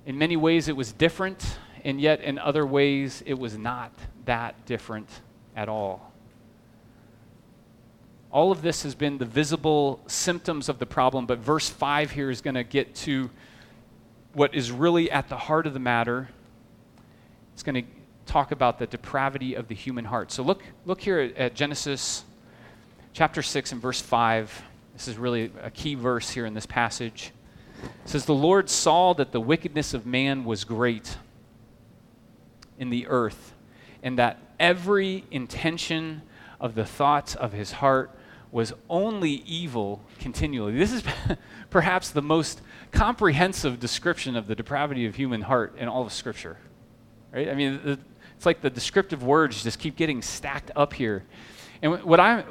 In 0.05 0.19
many 0.19 0.37
ways 0.37 0.69
it 0.69 0.77
was 0.77 0.93
different, 0.93 1.59
and 1.85 2.01
yet 2.01 2.21
in 2.21 2.39
other 2.39 2.67
ways 2.67 3.23
it 3.27 3.39
was 3.39 3.57
not 3.57 3.93
that 4.25 4.67
different 4.67 5.09
at 5.57 5.69
all. 5.69 6.13
All 8.31 8.51
of 8.51 8.63
this 8.63 8.83
has 8.83 8.95
been 8.95 9.19
the 9.19 9.27
visible 9.27 10.01
symptoms 10.07 10.69
of 10.69 10.79
the 10.79 10.87
problem, 10.87 11.27
but 11.27 11.39
verse 11.39 11.69
5 11.69 12.11
here 12.11 12.31
is 12.31 12.41
going 12.41 12.55
to 12.55 12.65
get 12.65 12.95
to 12.97 13.31
what 14.33 14.55
is 14.55 14.73
really 14.73 15.11
at 15.11 15.29
the 15.29 15.37
heart 15.37 15.67
of 15.67 15.75
the 15.75 15.81
matter. 15.81 16.29
It's 17.53 17.63
going 17.63 17.85
to 17.85 17.91
talk 18.25 18.51
about 18.51 18.79
the 18.79 18.87
depravity 18.87 19.55
of 19.55 19.69
the 19.69 19.75
human 19.75 20.07
heart. 20.07 20.33
So 20.33 20.43
look, 20.43 20.63
look 20.87 21.01
here 21.01 21.19
at, 21.19 21.37
at 21.37 21.55
Genesis 21.55 22.25
chapter 23.13 23.43
6 23.43 23.73
and 23.73 23.83
verse 23.83 24.01
5. 24.01 24.63
This 24.95 25.09
is 25.09 25.17
really 25.17 25.53
a 25.63 25.71
key 25.71 25.95
verse 25.95 26.31
here 26.31 26.47
in 26.47 26.55
this 26.55 26.67
passage. 26.67 27.33
It 27.83 28.09
says, 28.09 28.25
The 28.25 28.35
Lord 28.35 28.71
saw 28.71 29.13
that 29.15 29.33
the 29.33 29.41
wickedness 29.41 29.95
of 29.95 30.07
man 30.07 30.45
was 30.45 30.65
great 30.65 31.17
in 32.79 32.91
the 32.91 33.07
earth, 33.07 33.55
and 34.03 34.19
that 34.19 34.39
every 34.59 35.25
intention 35.31 36.23
of 36.61 36.75
the 36.75 36.85
thoughts 36.85 37.35
of 37.35 37.53
his 37.53 37.73
heart 37.73 38.11
was 38.51 38.73
only 38.91 39.31
evil 39.31 40.03
continually. 40.19 40.77
This 40.77 40.93
is 40.93 41.03
perhaps 41.71 42.11
the 42.11 42.23
most 42.23 42.61
comprehensive 42.91 43.81
description 43.81 44.37
of 44.37 44.47
the 44.47 44.55
depravity 44.55 45.07
of 45.07 45.17
human 45.17 45.43
heart 45.43 45.75
in 45.79 45.89
all 45.89 46.05
of 46.05 46.13
Scripture. 46.13 46.59
Right? 47.33 47.49
I 47.49 47.55
mean, 47.55 47.99
it's 48.37 48.47
like 48.47 48.61
the 48.61 48.71
descriptive 48.71 49.23
words 49.23 49.63
just 49.63 49.79
keep 49.79 49.97
getting 49.97 50.21
stacked 50.21 50.71
up 50.77 50.93
here. 50.93 51.25
And 51.81 52.03
what 52.05 52.21
I'm, 52.21 52.45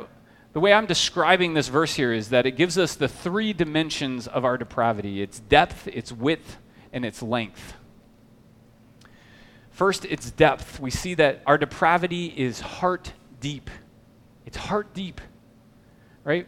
the 0.53 0.59
way 0.59 0.73
I'm 0.73 0.85
describing 0.85 1.53
this 1.53 1.67
verse 1.67 1.95
here 1.95 2.11
is 2.11 2.29
that 2.29 2.45
it 2.45 2.51
gives 2.51 2.77
us 2.77 2.95
the 2.95 3.07
three 3.07 3.53
dimensions 3.53 4.27
of 4.27 4.43
our 4.45 4.57
depravity 4.57 5.21
its 5.21 5.39
depth, 5.39 5.87
its 5.87 6.11
width, 6.11 6.57
and 6.91 7.05
its 7.05 7.21
length. 7.21 7.73
First, 9.71 10.05
its 10.05 10.29
depth. 10.31 10.79
We 10.79 10.91
see 10.91 11.13
that 11.15 11.41
our 11.45 11.57
depravity 11.57 12.27
is 12.27 12.59
heart 12.59 13.13
deep. 13.39 13.69
It's 14.45 14.57
heart 14.57 14.93
deep 14.93 15.21
right? 16.23 16.47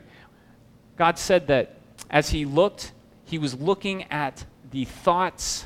God 0.98 1.18
said 1.18 1.48
that 1.48 1.76
as 2.10 2.30
he 2.30 2.46
looked, 2.46 2.92
he 3.26 3.38
was 3.38 3.56
looking 3.56 4.04
at 4.12 4.46
the 4.72 4.86
thoughts 4.86 5.66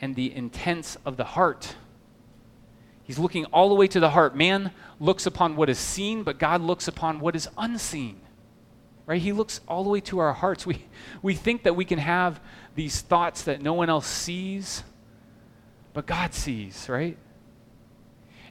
and 0.00 0.14
the 0.14 0.34
intents 0.34 0.96
of 1.06 1.16
the 1.16 1.24
heart. 1.24 1.74
He's 3.06 3.18
looking 3.18 3.44
all 3.46 3.68
the 3.68 3.74
way 3.74 3.86
to 3.88 4.00
the 4.00 4.10
heart. 4.10 4.36
Man 4.36 4.72
looks 4.98 5.26
upon 5.26 5.56
what 5.56 5.70
is 5.70 5.78
seen, 5.78 6.22
but 6.22 6.38
God 6.38 6.60
looks 6.60 6.88
upon 6.88 7.20
what 7.20 7.36
is 7.36 7.48
unseen. 7.56 8.20
Right? 9.06 9.22
He 9.22 9.32
looks 9.32 9.60
all 9.68 9.84
the 9.84 9.90
way 9.90 10.00
to 10.00 10.18
our 10.18 10.32
hearts. 10.32 10.66
We, 10.66 10.84
we 11.22 11.34
think 11.34 11.62
that 11.62 11.76
we 11.76 11.84
can 11.84 12.00
have 12.00 12.40
these 12.74 13.00
thoughts 13.00 13.42
that 13.42 13.62
no 13.62 13.74
one 13.74 13.88
else 13.88 14.08
sees, 14.08 14.82
but 15.94 16.06
God 16.06 16.34
sees, 16.34 16.88
right? 16.88 17.16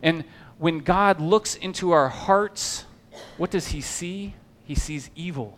And 0.02 0.24
when 0.58 0.80
God 0.80 1.20
looks 1.20 1.56
into 1.56 1.92
our 1.92 2.08
hearts, 2.08 2.86
what 3.38 3.52
does 3.52 3.68
he 3.68 3.82
see? 3.82 4.36
he 4.66 4.76
sees 4.76 5.10
evil. 5.16 5.58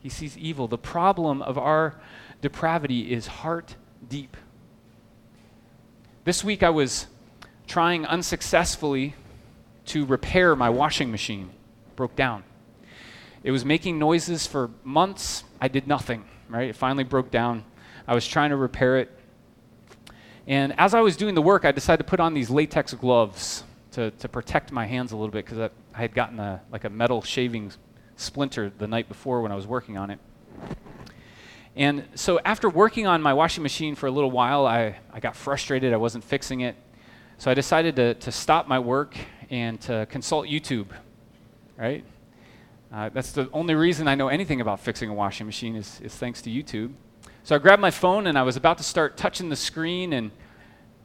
He 0.00 0.08
sees 0.08 0.36
evil. 0.36 0.68
The 0.68 0.78
problem 0.78 1.40
of 1.42 1.56
our 1.56 1.94
depravity 2.42 3.12
is 3.12 3.26
heart 3.26 3.76
deep. 4.08 4.36
This 6.24 6.42
week 6.44 6.62
I 6.62 6.70
was 6.70 7.06
trying 7.66 8.06
unsuccessfully 8.06 9.14
to 9.86 10.04
repair 10.04 10.56
my 10.56 10.70
washing 10.70 11.10
machine. 11.10 11.50
Broke 11.94 12.16
down. 12.16 12.44
It 13.42 13.50
was 13.50 13.64
making 13.64 13.98
noises 13.98 14.46
for 14.46 14.70
months. 14.84 15.44
I 15.60 15.68
did 15.68 15.86
nothing, 15.86 16.24
right? 16.48 16.68
It 16.68 16.76
finally 16.76 17.04
broke 17.04 17.30
down. 17.30 17.64
I 18.06 18.14
was 18.14 18.26
trying 18.26 18.50
to 18.50 18.56
repair 18.56 18.98
it. 18.98 19.10
And 20.46 20.78
as 20.78 20.94
I 20.94 21.00
was 21.00 21.16
doing 21.16 21.34
the 21.34 21.42
work, 21.42 21.64
I 21.64 21.72
decided 21.72 22.04
to 22.04 22.08
put 22.08 22.20
on 22.20 22.34
these 22.34 22.50
latex 22.50 22.94
gloves 22.94 23.64
to, 23.92 24.10
to 24.12 24.28
protect 24.28 24.72
my 24.72 24.86
hands 24.86 25.12
a 25.12 25.16
little 25.16 25.32
bit 25.32 25.44
because 25.44 25.58
I, 25.58 25.70
I 25.94 26.00
had 26.02 26.14
gotten 26.14 26.38
a, 26.38 26.60
like 26.70 26.84
a 26.84 26.90
metal 26.90 27.22
shaving 27.22 27.72
splinter 28.16 28.70
the 28.78 28.86
night 28.86 29.08
before 29.08 29.42
when 29.42 29.52
I 29.52 29.56
was 29.56 29.66
working 29.66 29.96
on 29.96 30.10
it. 30.10 30.18
And 31.74 32.04
so 32.14 32.40
after 32.44 32.68
working 32.68 33.06
on 33.06 33.20
my 33.20 33.34
washing 33.34 33.62
machine 33.62 33.94
for 33.94 34.06
a 34.06 34.10
little 34.10 34.30
while, 34.30 34.66
I, 34.66 34.96
I 35.12 35.20
got 35.20 35.36
frustrated. 35.36 35.92
I 35.92 35.98
wasn't 35.98 36.24
fixing 36.24 36.60
it. 36.60 36.76
So 37.38 37.50
I 37.50 37.54
decided 37.54 37.96
to, 37.96 38.14
to 38.14 38.32
stop 38.32 38.66
my 38.66 38.78
work 38.78 39.14
and 39.50 39.80
to 39.82 40.06
consult 40.06 40.46
YouTube, 40.46 40.86
right? 41.76 42.02
Uh, 42.92 43.10
that's 43.10 43.32
the 43.32 43.50
only 43.52 43.74
reason 43.74 44.08
I 44.08 44.14
know 44.14 44.28
anything 44.28 44.60
about 44.60 44.80
fixing 44.80 45.10
a 45.10 45.14
washing 45.14 45.44
machine 45.44 45.76
is, 45.76 46.00
is 46.00 46.14
thanks 46.14 46.40
to 46.42 46.50
YouTube. 46.50 46.92
So 47.44 47.54
I 47.54 47.58
grabbed 47.58 47.82
my 47.82 47.90
phone 47.90 48.26
and 48.26 48.38
I 48.38 48.42
was 48.42 48.56
about 48.56 48.78
to 48.78 48.84
start 48.84 49.16
touching 49.16 49.50
the 49.50 49.56
screen 49.56 50.14
and 50.14 50.30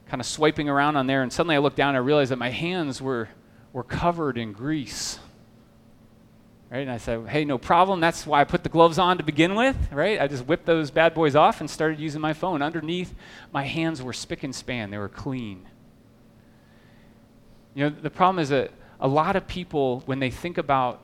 kind 0.07 0.21
of 0.21 0.25
swiping 0.25 0.69
around 0.69 0.95
on 0.95 1.07
there, 1.07 1.21
and 1.21 1.31
suddenly 1.31 1.55
I 1.55 1.59
looked 1.59 1.77
down 1.77 1.89
and 1.89 1.97
I 1.97 1.99
realized 1.99 2.31
that 2.31 2.37
my 2.37 2.49
hands 2.49 3.01
were, 3.01 3.29
were 3.73 3.83
covered 3.83 4.37
in 4.37 4.53
grease. 4.53 5.19
Right? 6.69 6.79
And 6.79 6.91
I 6.91 6.97
said, 6.97 7.27
hey, 7.27 7.43
no 7.43 7.57
problem. 7.57 7.99
That's 7.99 8.25
why 8.25 8.39
I 8.39 8.43
put 8.45 8.63
the 8.63 8.69
gloves 8.69 8.97
on 8.97 9.17
to 9.17 9.23
begin 9.23 9.55
with, 9.55 9.75
right? 9.91 10.21
I 10.21 10.27
just 10.27 10.45
whipped 10.45 10.65
those 10.65 10.91
bad 10.91 11.13
boys 11.13 11.35
off 11.35 11.59
and 11.59 11.69
started 11.69 11.99
using 11.99 12.21
my 12.21 12.31
phone. 12.31 12.61
Underneath, 12.61 13.13
my 13.51 13.63
hands 13.63 14.01
were 14.01 14.13
spick 14.13 14.43
and 14.43 14.55
span, 14.55 14.91
they 14.91 14.97
were 14.97 15.09
clean. 15.09 15.67
You 17.73 17.85
know, 17.85 17.89
the 17.89 18.09
problem 18.09 18.39
is 18.39 18.49
that 18.49 18.71
a 18.99 19.07
lot 19.07 19.35
of 19.35 19.47
people, 19.47 20.03
when 20.05 20.19
they 20.19 20.29
think 20.29 20.57
about 20.57 21.01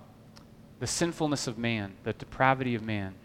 the 0.79 0.87
sinfulness 0.87 1.47
of 1.47 1.57
man, 1.57 1.93
the 2.03 2.13
depravity 2.13 2.75
of 2.75 2.83
man, 2.83 3.15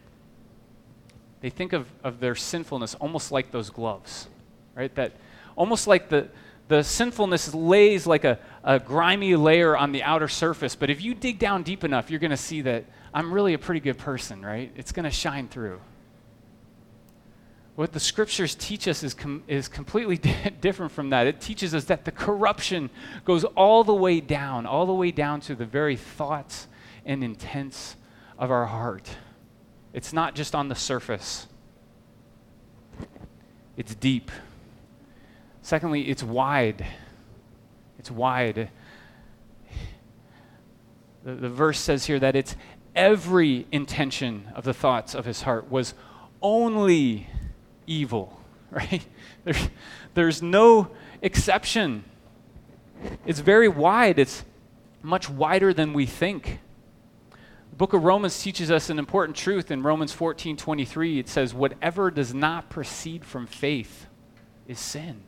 they 1.41 1.49
think 1.49 1.73
of, 1.73 1.87
of 2.03 2.19
their 2.19 2.35
sinfulness 2.35 2.95
almost 2.95 3.31
like 3.31 3.51
those 3.51 3.69
gloves, 3.69 4.27
right? 4.75 4.93
That 4.95 5.11
almost 5.55 5.87
like 5.87 6.09
the, 6.09 6.29
the 6.69 6.83
sinfulness 6.83 7.53
lays 7.53 8.07
like 8.07 8.23
a, 8.23 8.39
a 8.63 8.79
grimy 8.79 9.35
layer 9.35 9.75
on 9.75 9.91
the 9.91 10.03
outer 10.03 10.29
surface, 10.29 10.75
but 10.75 10.89
if 10.89 11.01
you 11.01 11.13
dig 11.13 11.39
down 11.39 11.63
deep 11.63 11.83
enough, 11.83 12.09
you're 12.09 12.21
going 12.21 12.31
to 12.31 12.37
see 12.37 12.61
that 12.61 12.85
I'm 13.13 13.31
really 13.31 13.53
a 13.53 13.59
pretty 13.59 13.81
good 13.81 13.97
person, 13.97 14.43
right? 14.43 14.71
It's 14.75 14.91
going 14.91 15.03
to 15.03 15.11
shine 15.11 15.49
through. 15.49 15.81
What 17.75 17.91
the 17.91 17.99
scriptures 17.99 18.53
teach 18.53 18.87
us 18.87 19.01
is, 19.03 19.13
com- 19.13 19.43
is 19.47 19.67
completely 19.67 20.17
different 20.61 20.91
from 20.91 21.09
that. 21.09 21.25
It 21.25 21.41
teaches 21.41 21.73
us 21.73 21.85
that 21.85 22.05
the 22.05 22.11
corruption 22.11 22.89
goes 23.25 23.43
all 23.43 23.83
the 23.83 23.93
way 23.93 24.19
down, 24.19 24.65
all 24.65 24.85
the 24.85 24.93
way 24.93 25.11
down 25.11 25.41
to 25.41 25.55
the 25.55 25.65
very 25.65 25.95
thoughts 25.95 26.67
and 27.05 27.23
intents 27.23 27.95
of 28.37 28.51
our 28.51 28.67
heart. 28.67 29.09
It's 29.91 30.13
not 30.13 30.35
just 30.35 30.53
on 30.53 30.69
the 30.69 30.75
surface, 30.75 31.47
it's 33.75 33.95
deep. 33.95 34.29
Secondly, 35.63 36.09
it's 36.09 36.21
wide. 36.21 36.85
It's 37.97 38.11
wide. 38.11 38.69
The, 41.23 41.35
the 41.35 41.49
verse 41.49 41.79
says 41.79 42.05
here 42.05 42.19
that 42.19 42.35
it's 42.35 42.55
every 42.95 43.65
intention 43.71 44.49
of 44.53 44.63
the 44.63 44.73
thoughts 44.73 45.15
of 45.15 45.25
his 45.25 45.43
heart 45.43 45.71
was 45.71 45.95
only 46.41 47.27
evil, 47.87 48.39
right? 48.71 49.05
There's, 49.43 49.69
there's 50.13 50.41
no 50.41 50.89
exception. 51.21 52.03
It's 53.25 53.39
very 53.39 53.67
wide, 53.67 54.19
it's 54.19 54.43
much 55.01 55.29
wider 55.29 55.73
than 55.73 55.93
we 55.93 56.05
think. 56.05 56.59
The 57.71 57.77
book 57.77 57.93
of 57.93 58.03
Romans 58.03 58.41
teaches 58.41 58.69
us 58.69 58.89
an 58.89 58.99
important 58.99 59.35
truth 59.35 59.71
in 59.71 59.81
Romans 59.81 60.11
14 60.11 60.55
23. 60.57 61.19
It 61.19 61.27
says, 61.27 61.53
Whatever 61.53 62.11
does 62.11 62.33
not 62.33 62.69
proceed 62.69 63.25
from 63.25 63.47
faith 63.47 64.05
is 64.67 64.79
sin. 64.79 65.23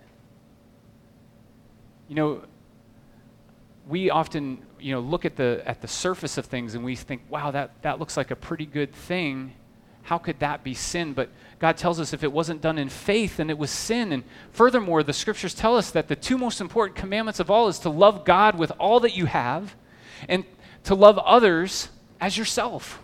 You 2.07 2.15
know, 2.15 2.43
we 3.87 4.09
often 4.09 4.59
you 4.79 4.93
know, 4.93 4.99
look 4.99 5.25
at 5.25 5.35
the, 5.35 5.63
at 5.65 5.81
the 5.81 5.87
surface 5.87 6.37
of 6.37 6.45
things 6.45 6.75
and 6.75 6.83
we 6.83 6.95
think, 6.95 7.23
wow, 7.29 7.51
that, 7.51 7.81
that 7.81 7.99
looks 7.99 8.17
like 8.17 8.31
a 8.31 8.35
pretty 8.35 8.65
good 8.65 8.93
thing. 8.93 9.53
How 10.03 10.19
could 10.19 10.39
that 10.39 10.63
be 10.63 10.75
sin? 10.75 11.13
But 11.13 11.29
God 11.59 11.77
tells 11.77 11.99
us 11.99 12.13
if 12.13 12.23
it 12.23 12.31
wasn't 12.31 12.61
done 12.61 12.77
in 12.77 12.89
faith, 12.89 13.37
then 13.37 13.49
it 13.49 13.57
was 13.57 13.71
sin. 13.71 14.11
And 14.11 14.23
furthermore, 14.51 15.03
the 15.03 15.13
scriptures 15.13 15.53
tell 15.53 15.77
us 15.77 15.91
that 15.91 16.07
the 16.07 16.15
two 16.15 16.37
most 16.37 16.59
important 16.59 16.97
commandments 16.97 17.39
of 17.39 17.49
all 17.49 17.67
is 17.67 17.79
to 17.79 17.89
love 17.89 18.25
God 18.25 18.57
with 18.57 18.71
all 18.77 18.99
that 19.01 19.15
you 19.15 19.25
have 19.25 19.75
and 20.27 20.43
to 20.83 20.95
love 20.95 21.17
others 21.19 21.89
as 22.19 22.37
yourself. 22.37 23.01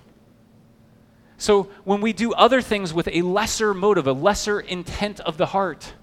So 1.37 1.69
when 1.85 2.01
we 2.01 2.13
do 2.13 2.33
other 2.33 2.61
things 2.61 2.93
with 2.93 3.07
a 3.11 3.21
lesser 3.21 3.73
motive, 3.73 4.05
a 4.05 4.13
lesser 4.13 4.59
intent 4.59 5.19
of 5.21 5.37
the 5.37 5.47
heart, 5.47 5.93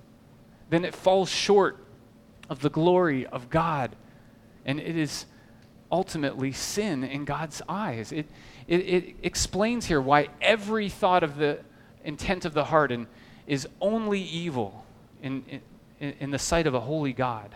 then 0.70 0.84
it 0.84 0.94
falls 0.94 1.28
short 1.28 1.78
of 2.50 2.60
the 2.60 2.70
glory 2.70 3.26
of 3.26 3.50
God. 3.50 3.94
And 4.64 4.80
it 4.80 4.96
is 4.96 5.26
ultimately 5.92 6.52
sin 6.52 7.04
in 7.04 7.24
God's 7.24 7.62
eyes. 7.68 8.10
It, 8.10 8.26
it, 8.66 8.80
it 8.80 9.16
explains 9.22 9.86
here 9.86 10.00
why 10.00 10.28
every 10.40 10.88
thought 10.88 11.22
of 11.22 11.36
the 11.36 11.60
intent 12.04 12.44
of 12.44 12.54
the 12.54 12.64
heart 12.64 12.92
and, 12.92 13.06
is 13.46 13.66
only 13.80 14.20
evil 14.20 14.84
in, 15.22 15.44
in, 16.00 16.14
in 16.20 16.30
the 16.30 16.38
sight 16.38 16.66
of 16.66 16.74
a 16.74 16.80
holy 16.80 17.12
God. 17.12 17.54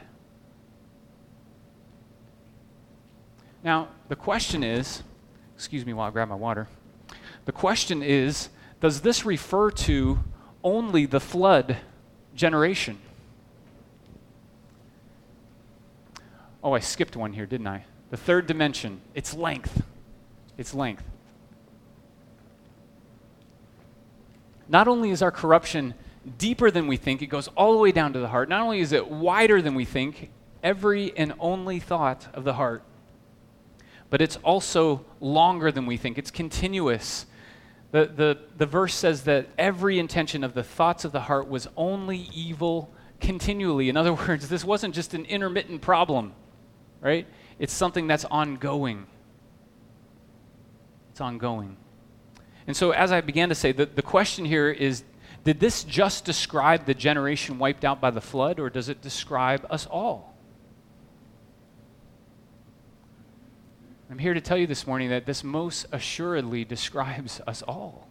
Now, 3.62 3.88
the 4.08 4.16
question 4.16 4.64
is 4.64 5.02
Excuse 5.54 5.86
me 5.86 5.92
while 5.92 6.08
I 6.08 6.10
grab 6.10 6.28
my 6.28 6.34
water. 6.34 6.66
The 7.44 7.52
question 7.52 8.02
is 8.02 8.48
Does 8.80 9.02
this 9.02 9.24
refer 9.24 9.70
to 9.70 10.18
only 10.64 11.06
the 11.06 11.20
flood 11.20 11.76
generation? 12.34 12.98
Oh, 16.64 16.72
I 16.72 16.80
skipped 16.80 17.16
one 17.16 17.32
here, 17.32 17.46
didn't 17.46 17.66
I? 17.66 17.84
The 18.10 18.16
third 18.16 18.46
dimension, 18.46 19.00
its 19.14 19.34
length. 19.34 19.82
Its 20.56 20.74
length. 20.74 21.04
Not 24.68 24.88
only 24.88 25.10
is 25.10 25.22
our 25.22 25.30
corruption 25.30 25.94
deeper 26.38 26.70
than 26.70 26.86
we 26.86 26.96
think, 26.96 27.22
it 27.22 27.26
goes 27.26 27.48
all 27.48 27.72
the 27.72 27.78
way 27.78 27.92
down 27.92 28.12
to 28.12 28.20
the 28.20 28.28
heart. 28.28 28.48
Not 28.48 28.62
only 28.62 28.80
is 28.80 28.92
it 28.92 29.08
wider 29.10 29.60
than 29.60 29.74
we 29.74 29.84
think, 29.84 30.30
every 30.62 31.16
and 31.16 31.32
only 31.38 31.80
thought 31.80 32.28
of 32.34 32.44
the 32.44 32.54
heart 32.54 32.82
but 34.12 34.20
it's 34.20 34.36
also 34.44 35.06
longer 35.20 35.72
than 35.72 35.86
we 35.86 35.96
think. 35.96 36.18
It's 36.18 36.30
continuous. 36.30 37.24
The, 37.92 38.04
the, 38.04 38.38
the 38.58 38.66
verse 38.66 38.94
says 38.94 39.22
that 39.22 39.46
every 39.56 39.98
intention 39.98 40.44
of 40.44 40.52
the 40.52 40.62
thoughts 40.62 41.06
of 41.06 41.12
the 41.12 41.20
heart 41.22 41.48
was 41.48 41.66
only 41.78 42.28
evil 42.34 42.92
continually. 43.20 43.88
In 43.88 43.96
other 43.96 44.12
words, 44.28 44.50
this 44.50 44.66
wasn't 44.66 44.94
just 44.94 45.14
an 45.14 45.24
intermittent 45.24 45.80
problem, 45.80 46.34
right? 47.00 47.26
It's 47.58 47.72
something 47.72 48.06
that's 48.06 48.26
ongoing. 48.26 49.06
It's 51.12 51.22
ongoing. 51.22 51.78
And 52.66 52.76
so, 52.76 52.92
as 52.92 53.12
I 53.12 53.20
began 53.20 53.48
to 53.48 53.54
say, 53.54 53.72
the, 53.72 53.86
the 53.86 54.02
question 54.02 54.44
here 54.44 54.70
is 54.70 55.04
did 55.44 55.58
this 55.58 55.82
just 55.82 56.24
describe 56.24 56.86
the 56.86 56.94
generation 56.94 57.58
wiped 57.58 57.84
out 57.84 58.00
by 58.00 58.10
the 58.10 58.20
flood, 58.20 58.60
or 58.60 58.70
does 58.70 58.88
it 58.88 59.02
describe 59.02 59.66
us 59.70 59.86
all? 59.86 60.32
I'm 64.08 64.18
here 64.18 64.34
to 64.34 64.40
tell 64.40 64.58
you 64.58 64.66
this 64.66 64.86
morning 64.86 65.08
that 65.08 65.26
this 65.26 65.42
most 65.42 65.86
assuredly 65.90 66.64
describes 66.64 67.40
us 67.46 67.62
all. 67.62 68.06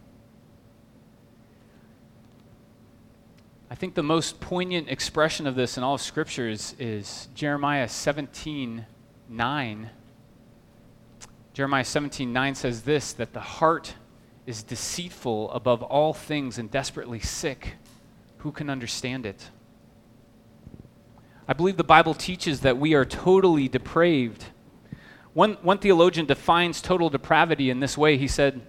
I 3.70 3.74
think 3.74 3.94
the 3.94 4.02
most 4.02 4.40
poignant 4.40 4.90
expression 4.90 5.46
of 5.46 5.54
this 5.54 5.78
in 5.78 5.82
all 5.82 5.94
of 5.94 6.02
Scripture 6.02 6.48
is, 6.48 6.76
is 6.78 7.28
Jeremiah 7.34 7.88
17 7.88 8.84
9. 9.28 9.90
Jeremiah 11.54 11.84
17 11.84 12.32
9 12.32 12.54
says 12.54 12.82
this 12.82 13.14
that 13.14 13.32
the 13.32 13.40
heart 13.40 13.94
is 14.46 14.62
deceitful 14.62 15.50
above 15.52 15.82
all 15.82 16.12
things 16.12 16.58
and 16.58 16.70
desperately 16.70 17.20
sick. 17.20 17.74
Who 18.38 18.52
can 18.52 18.68
understand 18.68 19.26
it? 19.26 19.50
I 21.46 21.52
believe 21.52 21.76
the 21.76 21.84
Bible 21.84 22.14
teaches 22.14 22.60
that 22.60 22.78
we 22.78 22.94
are 22.94 23.04
totally 23.04 23.68
depraved 23.68 24.46
one, 25.34 25.54
one 25.62 25.78
theologian 25.78 26.26
defines 26.26 26.82
total 26.82 27.08
depravity 27.08 27.70
in 27.70 27.80
this 27.80 27.96
way. 27.96 28.18
He 28.18 28.28
said, 28.28 28.60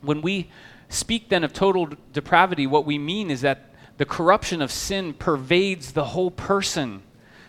When 0.00 0.22
we 0.22 0.50
speak 0.88 1.28
then 1.28 1.44
of 1.44 1.52
total 1.52 1.88
depravity, 2.12 2.66
what 2.66 2.84
we 2.84 2.98
mean 2.98 3.30
is 3.30 3.42
that 3.42 3.72
the 3.96 4.04
corruption 4.04 4.60
of 4.60 4.72
sin 4.72 5.12
pervades 5.14 5.92
the 5.92 6.06
whole 6.06 6.30
person. 6.30 7.02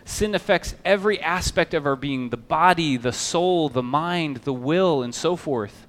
Sin 0.04 0.34
affects 0.34 0.74
every 0.84 1.20
aspect 1.20 1.74
of 1.74 1.86
our 1.86 1.96
being 1.96 2.30
the 2.30 2.36
body, 2.36 2.96
the 2.96 3.12
soul, 3.12 3.68
the 3.68 3.82
mind, 3.82 4.38
the 4.38 4.52
will, 4.52 5.02
and 5.02 5.14
so 5.14 5.34
forth. 5.34 5.86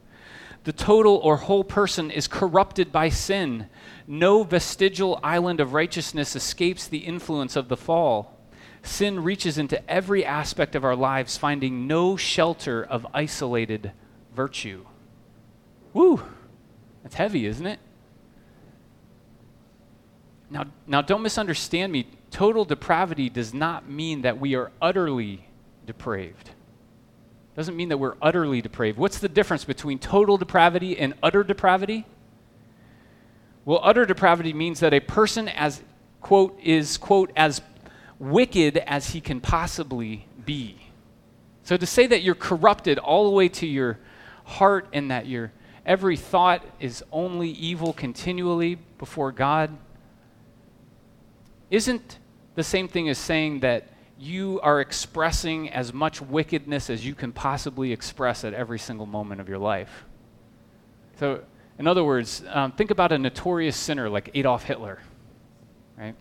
The 0.63 0.73
total 0.73 1.17
or 1.17 1.37
whole 1.37 1.63
person 1.63 2.09
is 2.09 2.27
corrupted 2.27 2.91
by 2.91 3.09
sin. 3.09 3.67
No 4.07 4.43
vestigial 4.43 5.19
island 5.23 5.59
of 5.59 5.73
righteousness 5.73 6.35
escapes 6.35 6.87
the 6.87 6.99
influence 6.99 7.55
of 7.55 7.67
the 7.67 7.77
fall 7.77 8.33
sin 8.83 9.23
reaches 9.23 9.57
into 9.57 9.89
every 9.89 10.25
aspect 10.25 10.75
of 10.75 10.83
our 10.83 10.95
lives, 10.95 11.37
finding 11.37 11.87
no 11.87 12.15
shelter 12.15 12.83
of 12.83 13.07
isolated 13.13 13.91
virtue. 14.35 14.85
Woo! 15.93 16.21
That's 17.01 17.15
heavy, 17.15 17.45
isn't 17.45 17.65
it? 17.65 17.79
Now, 20.49 20.65
now 20.85 21.01
don't 21.01 21.23
misunderstand 21.23 21.91
me. 21.91 22.07
Total 22.29 22.65
depravity 22.65 23.29
does 23.29 23.53
not 23.53 23.89
mean 23.89 24.21
that 24.21 24.39
we 24.39 24.55
are 24.55 24.71
utterly 24.81 25.47
depraved. 25.85 26.51
Doesn't 27.55 27.75
mean 27.75 27.89
that 27.89 27.97
we're 27.97 28.15
utterly 28.21 28.61
depraved. 28.61 28.97
What's 28.97 29.19
the 29.19 29.29
difference 29.29 29.63
between 29.63 29.99
total 29.99 30.37
depravity 30.37 30.97
and 30.97 31.13
utter 31.21 31.43
depravity? 31.43 32.05
Well, 33.65 33.79
utter 33.83 34.05
depravity 34.05 34.53
means 34.53 34.79
that 34.79 34.93
a 34.93 34.99
person 34.99 35.47
as 35.47 35.81
quote 36.21 36.59
is 36.61 36.97
quote 36.97 37.31
as 37.35 37.61
wicked 38.17 38.77
as 38.77 39.11
he 39.11 39.21
can 39.21 39.39
possibly 39.39 40.25
be. 40.45 40.77
So 41.63 41.77
to 41.77 41.85
say 41.85 42.07
that 42.07 42.23
you're 42.23 42.35
corrupted 42.35 42.97
all 42.97 43.25
the 43.25 43.35
way 43.35 43.49
to 43.49 43.67
your 43.67 43.99
heart 44.45 44.87
and 44.91 45.11
that 45.11 45.27
your 45.27 45.51
every 45.85 46.17
thought 46.17 46.65
is 46.79 47.03
only 47.11 47.49
evil 47.49 47.93
continually 47.93 48.77
before 48.97 49.31
God 49.31 49.77
isn't 51.69 52.19
the 52.55 52.63
same 52.63 52.87
thing 52.87 53.09
as 53.09 53.17
saying 53.17 53.61
that 53.61 53.87
you 54.23 54.61
are 54.61 54.79
expressing 54.79 55.69
as 55.69 55.93
much 55.93 56.21
wickedness 56.21 56.89
as 56.89 57.05
you 57.05 57.13
can 57.13 57.33
possibly 57.33 57.91
express 57.91 58.45
at 58.45 58.53
every 58.53 58.79
single 58.79 59.05
moment 59.05 59.41
of 59.41 59.49
your 59.49 59.57
life. 59.57 60.05
So, 61.19 61.41
in 61.77 61.87
other 61.87 62.03
words, 62.03 62.41
um, 62.49 62.71
think 62.71 62.89
about 62.89 63.11
a 63.11 63.17
notorious 63.17 63.75
sinner 63.75 64.09
like 64.09 64.31
Adolf 64.33 64.63
Hitler, 64.63 64.99
right? 65.97 66.15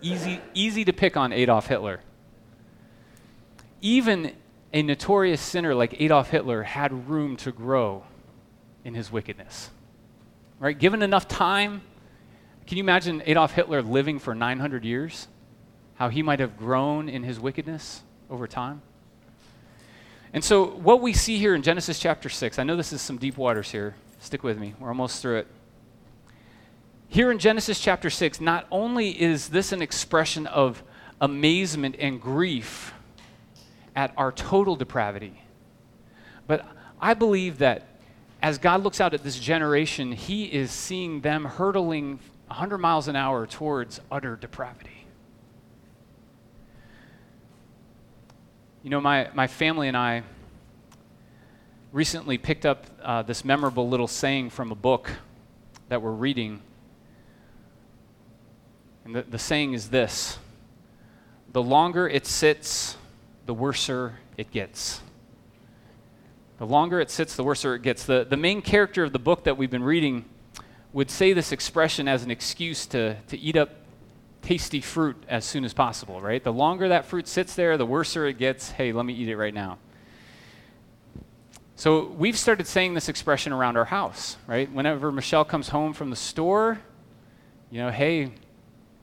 Easy, 0.00 0.40
easy 0.54 0.84
to 0.84 0.92
pick 0.94 1.16
on 1.16 1.32
Adolf 1.32 1.66
Hitler. 1.66 2.00
Even 3.82 4.32
a 4.72 4.82
notorious 4.82 5.42
sinner 5.42 5.74
like 5.74 6.00
Adolf 6.00 6.30
Hitler 6.30 6.62
had 6.62 7.08
room 7.08 7.36
to 7.38 7.52
grow 7.52 8.04
in 8.82 8.94
his 8.94 9.12
wickedness. 9.12 9.70
Right? 10.58 10.78
Given 10.78 11.02
enough 11.02 11.28
time, 11.28 11.82
can 12.66 12.78
you 12.78 12.82
imagine 12.82 13.22
Adolf 13.26 13.52
Hitler 13.52 13.82
living 13.82 14.18
for 14.18 14.34
900 14.34 14.84
years? 14.84 15.28
How 16.00 16.08
he 16.08 16.22
might 16.22 16.40
have 16.40 16.56
grown 16.56 17.10
in 17.10 17.24
his 17.24 17.38
wickedness 17.38 18.00
over 18.30 18.46
time? 18.46 18.80
And 20.32 20.42
so, 20.42 20.64
what 20.64 21.02
we 21.02 21.12
see 21.12 21.36
here 21.36 21.54
in 21.54 21.60
Genesis 21.60 21.98
chapter 21.98 22.30
6, 22.30 22.58
I 22.58 22.62
know 22.62 22.74
this 22.74 22.94
is 22.94 23.02
some 23.02 23.18
deep 23.18 23.36
waters 23.36 23.70
here. 23.70 23.94
Stick 24.18 24.42
with 24.42 24.58
me, 24.58 24.72
we're 24.80 24.88
almost 24.88 25.20
through 25.20 25.40
it. 25.40 25.46
Here 27.08 27.30
in 27.30 27.38
Genesis 27.38 27.78
chapter 27.78 28.08
6, 28.08 28.40
not 28.40 28.66
only 28.70 29.10
is 29.10 29.50
this 29.50 29.72
an 29.72 29.82
expression 29.82 30.46
of 30.46 30.82
amazement 31.20 31.96
and 31.98 32.18
grief 32.18 32.94
at 33.94 34.14
our 34.16 34.32
total 34.32 34.76
depravity, 34.76 35.42
but 36.46 36.66
I 36.98 37.12
believe 37.12 37.58
that 37.58 37.86
as 38.40 38.56
God 38.56 38.82
looks 38.82 39.02
out 39.02 39.12
at 39.12 39.22
this 39.22 39.38
generation, 39.38 40.12
He 40.12 40.46
is 40.46 40.70
seeing 40.70 41.20
them 41.20 41.44
hurtling 41.44 42.20
100 42.46 42.78
miles 42.78 43.06
an 43.06 43.16
hour 43.16 43.46
towards 43.46 44.00
utter 44.10 44.34
depravity. 44.34 44.99
You 48.82 48.88
know, 48.88 49.00
my, 49.02 49.28
my 49.34 49.46
family 49.46 49.88
and 49.88 49.96
I 49.96 50.22
recently 51.92 52.38
picked 52.38 52.64
up 52.64 52.86
uh, 53.02 53.20
this 53.20 53.44
memorable 53.44 53.86
little 53.86 54.06
saying 54.06 54.48
from 54.48 54.72
a 54.72 54.74
book 54.74 55.10
that 55.90 56.00
we're 56.00 56.12
reading. 56.12 56.62
And 59.04 59.14
the, 59.14 59.20
the 59.20 59.38
saying 59.38 59.74
is 59.74 59.90
this 59.90 60.38
The 61.52 61.62
longer 61.62 62.08
it 62.08 62.24
sits, 62.24 62.96
the 63.44 63.52
worser 63.52 64.14
it 64.38 64.50
gets. 64.50 65.02
The 66.56 66.66
longer 66.66 67.00
it 67.00 67.10
sits, 67.10 67.36
the 67.36 67.44
worser 67.44 67.74
it 67.74 67.82
gets. 67.82 68.06
The, 68.06 68.26
the 68.26 68.38
main 68.38 68.62
character 68.62 69.04
of 69.04 69.12
the 69.12 69.18
book 69.18 69.44
that 69.44 69.58
we've 69.58 69.70
been 69.70 69.84
reading 69.84 70.24
would 70.94 71.10
say 71.10 71.34
this 71.34 71.52
expression 71.52 72.08
as 72.08 72.22
an 72.22 72.30
excuse 72.30 72.86
to, 72.86 73.16
to 73.28 73.38
eat 73.38 73.56
up 73.56 73.79
tasty 74.42 74.80
fruit 74.80 75.16
as 75.28 75.44
soon 75.44 75.64
as 75.64 75.74
possible, 75.74 76.20
right? 76.20 76.42
The 76.42 76.52
longer 76.52 76.88
that 76.88 77.04
fruit 77.06 77.28
sits 77.28 77.54
there, 77.54 77.76
the 77.76 77.86
worser 77.86 78.26
it 78.26 78.38
gets. 78.38 78.70
Hey, 78.70 78.92
let 78.92 79.04
me 79.04 79.12
eat 79.14 79.28
it 79.28 79.36
right 79.36 79.54
now. 79.54 79.78
So 81.76 82.06
we've 82.06 82.36
started 82.36 82.66
saying 82.66 82.94
this 82.94 83.08
expression 83.08 83.52
around 83.52 83.76
our 83.76 83.86
house, 83.86 84.36
right? 84.46 84.70
Whenever 84.70 85.10
Michelle 85.10 85.44
comes 85.44 85.70
home 85.70 85.94
from 85.94 86.10
the 86.10 86.16
store, 86.16 86.78
you 87.70 87.78
know, 87.78 87.90
hey, 87.90 88.32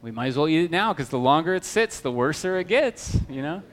we 0.01 0.11
might 0.11 0.27
as 0.27 0.37
well 0.37 0.47
eat 0.47 0.65
it 0.65 0.71
now 0.71 0.93
because 0.93 1.09
the 1.09 1.17
longer 1.17 1.55
it 1.55 1.65
sits, 1.65 1.99
the 1.99 2.11
worser 2.11 2.59
it 2.59 2.67
gets, 2.67 3.17
you 3.29 3.41
know? 3.41 3.63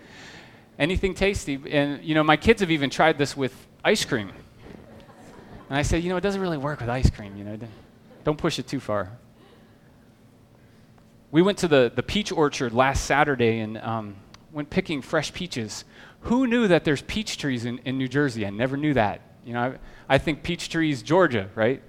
Anything 0.78 1.14
tasty. 1.14 1.60
And, 1.70 2.02
you 2.02 2.14
know, 2.14 2.24
my 2.24 2.36
kids 2.36 2.60
have 2.60 2.70
even 2.70 2.88
tried 2.90 3.18
this 3.18 3.36
with 3.36 3.54
ice 3.84 4.04
cream. 4.04 4.32
And 5.68 5.78
I 5.78 5.82
said, 5.82 6.02
you 6.02 6.08
know, 6.08 6.16
it 6.16 6.22
doesn't 6.22 6.40
really 6.40 6.58
work 6.58 6.80
with 6.80 6.88
ice 6.88 7.10
cream, 7.10 7.36
you 7.36 7.44
know? 7.44 7.58
Don't 8.24 8.38
push 8.38 8.58
it 8.58 8.66
too 8.66 8.80
far. 8.80 9.10
We 11.34 11.42
went 11.42 11.58
to 11.58 11.66
the, 11.66 11.90
the 11.92 12.04
peach 12.04 12.30
orchard 12.30 12.72
last 12.72 13.06
Saturday 13.06 13.58
and 13.58 13.76
um, 13.78 14.14
went 14.52 14.70
picking 14.70 15.02
fresh 15.02 15.32
peaches. 15.32 15.84
Who 16.20 16.46
knew 16.46 16.68
that 16.68 16.84
there's 16.84 17.02
peach 17.02 17.38
trees 17.38 17.64
in, 17.64 17.78
in 17.78 17.98
New 17.98 18.06
Jersey? 18.06 18.46
I 18.46 18.50
never 18.50 18.76
knew 18.76 18.94
that. 18.94 19.20
You 19.44 19.54
know, 19.54 19.60
I, 19.60 20.14
I 20.14 20.18
think 20.18 20.44
peach 20.44 20.68
trees, 20.68 21.02
Georgia, 21.02 21.50
right? 21.56 21.82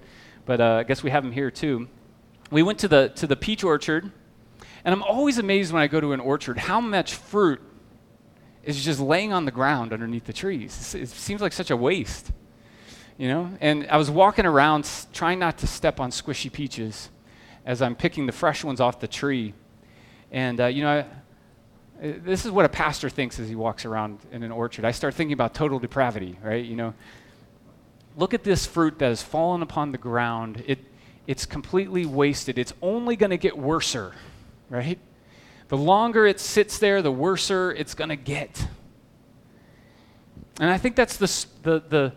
But 0.46 0.60
uh, 0.60 0.74
I 0.80 0.82
guess 0.82 1.04
we 1.04 1.10
have 1.10 1.22
them 1.22 1.30
here 1.30 1.52
too. 1.52 1.86
We 2.50 2.64
went 2.64 2.80
to 2.80 2.88
the, 2.88 3.10
to 3.10 3.28
the 3.28 3.36
peach 3.36 3.62
orchard, 3.62 4.10
and 4.84 4.92
I'm 4.92 5.04
always 5.04 5.38
amazed 5.38 5.72
when 5.72 5.80
I 5.80 5.86
go 5.86 6.00
to 6.00 6.12
an 6.12 6.18
orchard 6.18 6.58
how 6.58 6.80
much 6.80 7.14
fruit 7.14 7.60
is 8.64 8.84
just 8.84 8.98
laying 8.98 9.32
on 9.32 9.44
the 9.44 9.52
ground 9.52 9.92
underneath 9.92 10.24
the 10.24 10.32
trees. 10.32 10.92
It 10.92 11.08
seems 11.08 11.40
like 11.40 11.52
such 11.52 11.70
a 11.70 11.76
waste, 11.76 12.32
you 13.16 13.28
know? 13.28 13.52
And 13.60 13.86
I 13.86 13.96
was 13.96 14.10
walking 14.10 14.44
around 14.44 14.90
trying 15.12 15.38
not 15.38 15.58
to 15.58 15.68
step 15.68 16.00
on 16.00 16.10
squishy 16.10 16.52
peaches 16.52 17.10
as 17.66 17.82
I'm 17.82 17.96
picking 17.96 18.26
the 18.26 18.32
fresh 18.32 18.64
ones 18.64 18.80
off 18.80 19.00
the 19.00 19.08
tree. 19.08 19.52
And, 20.30 20.60
uh, 20.60 20.66
you 20.66 20.82
know, 20.82 20.90
I, 20.90 21.00
uh, 22.06 22.12
this 22.24 22.46
is 22.46 22.52
what 22.52 22.64
a 22.64 22.68
pastor 22.68 23.10
thinks 23.10 23.40
as 23.40 23.48
he 23.48 23.56
walks 23.56 23.84
around 23.84 24.20
in 24.30 24.42
an 24.42 24.52
orchard. 24.52 24.84
I 24.84 24.92
start 24.92 25.14
thinking 25.14 25.32
about 25.32 25.52
total 25.52 25.78
depravity, 25.78 26.38
right? 26.42 26.64
You 26.64 26.76
know, 26.76 26.94
look 28.16 28.32
at 28.32 28.44
this 28.44 28.64
fruit 28.64 28.98
that 29.00 29.08
has 29.08 29.20
fallen 29.20 29.62
upon 29.62 29.92
the 29.92 29.98
ground. 29.98 30.62
It, 30.66 30.78
it's 31.26 31.44
completely 31.44 32.06
wasted. 32.06 32.56
It's 32.56 32.72
only 32.80 33.16
going 33.16 33.30
to 33.30 33.36
get 33.36 33.58
worser, 33.58 34.14
right? 34.70 34.98
The 35.68 35.76
longer 35.76 36.24
it 36.24 36.38
sits 36.38 36.78
there, 36.78 37.02
the 37.02 37.10
worser 37.10 37.72
it's 37.72 37.94
going 37.94 38.10
to 38.10 38.16
get. 38.16 38.68
And 40.60 40.70
I 40.70 40.78
think 40.78 40.94
that's 40.94 41.16
the, 41.16 41.46
the, 41.62 41.82
the 41.88 42.12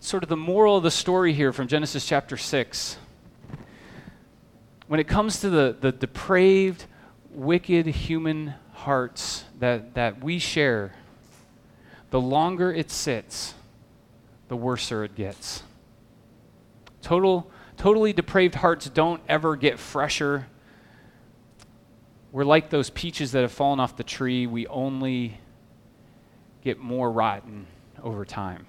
sort 0.00 0.24
of 0.24 0.28
the 0.28 0.36
moral 0.36 0.76
of 0.76 0.82
the 0.82 0.90
story 0.90 1.32
here 1.32 1.52
from 1.52 1.68
Genesis 1.68 2.04
chapter 2.04 2.36
6. 2.36 2.96
When 4.90 4.98
it 4.98 5.06
comes 5.06 5.40
to 5.42 5.50
the, 5.50 5.76
the 5.80 5.92
depraved, 5.92 6.84
wicked 7.30 7.86
human 7.86 8.54
hearts 8.72 9.44
that, 9.60 9.94
that 9.94 10.20
we 10.20 10.40
share, 10.40 10.96
the 12.10 12.20
longer 12.20 12.72
it 12.72 12.90
sits, 12.90 13.54
the 14.48 14.56
worser 14.56 15.04
it 15.04 15.14
gets. 15.14 15.62
Total, 17.02 17.48
totally 17.76 18.12
depraved 18.12 18.56
hearts 18.56 18.90
don't 18.90 19.22
ever 19.28 19.54
get 19.54 19.78
fresher. 19.78 20.48
We're 22.32 22.42
like 22.42 22.68
those 22.68 22.90
peaches 22.90 23.30
that 23.30 23.42
have 23.42 23.52
fallen 23.52 23.78
off 23.78 23.96
the 23.96 24.02
tree. 24.02 24.48
We 24.48 24.66
only 24.66 25.38
get 26.64 26.80
more 26.80 27.12
rotten 27.12 27.68
over 28.02 28.24
time. 28.24 28.66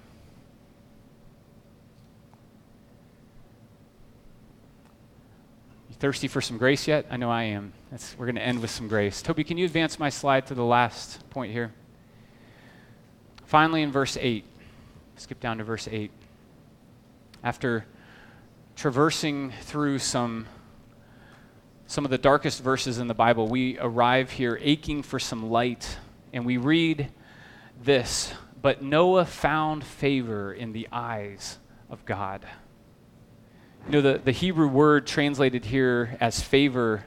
Thirsty 6.02 6.26
for 6.26 6.40
some 6.40 6.58
grace 6.58 6.88
yet? 6.88 7.06
I 7.12 7.16
know 7.16 7.30
I 7.30 7.44
am. 7.44 7.72
That's, 7.92 8.16
we're 8.18 8.26
going 8.26 8.34
to 8.34 8.42
end 8.42 8.60
with 8.60 8.72
some 8.72 8.88
grace. 8.88 9.22
Toby, 9.22 9.44
can 9.44 9.56
you 9.56 9.66
advance 9.66 10.00
my 10.00 10.08
slide 10.10 10.48
to 10.48 10.54
the 10.56 10.64
last 10.64 11.30
point 11.30 11.52
here? 11.52 11.72
Finally, 13.44 13.82
in 13.82 13.92
verse 13.92 14.18
8, 14.20 14.44
skip 15.14 15.38
down 15.38 15.58
to 15.58 15.64
verse 15.64 15.86
8. 15.88 16.10
After 17.44 17.86
traversing 18.74 19.52
through 19.60 20.00
some, 20.00 20.48
some 21.86 22.04
of 22.04 22.10
the 22.10 22.18
darkest 22.18 22.64
verses 22.64 22.98
in 22.98 23.06
the 23.06 23.14
Bible, 23.14 23.46
we 23.46 23.78
arrive 23.78 24.32
here 24.32 24.58
aching 24.60 25.04
for 25.04 25.20
some 25.20 25.50
light, 25.50 25.98
and 26.32 26.44
we 26.44 26.56
read 26.56 27.12
this 27.80 28.34
But 28.60 28.82
Noah 28.82 29.24
found 29.24 29.84
favor 29.84 30.52
in 30.52 30.72
the 30.72 30.88
eyes 30.90 31.58
of 31.88 32.04
God. 32.04 32.44
You 33.86 34.00
know, 34.00 34.00
the, 34.00 34.20
the 34.24 34.32
Hebrew 34.32 34.68
word 34.68 35.08
translated 35.08 35.64
here 35.64 36.16
as 36.20 36.40
favor 36.40 37.04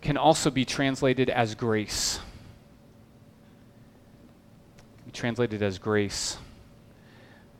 can 0.00 0.16
also 0.16 0.50
be 0.50 0.64
translated 0.64 1.28
as 1.28 1.54
grace. 1.54 2.20
Be 5.04 5.12
translated 5.12 5.62
as 5.62 5.78
grace. 5.78 6.38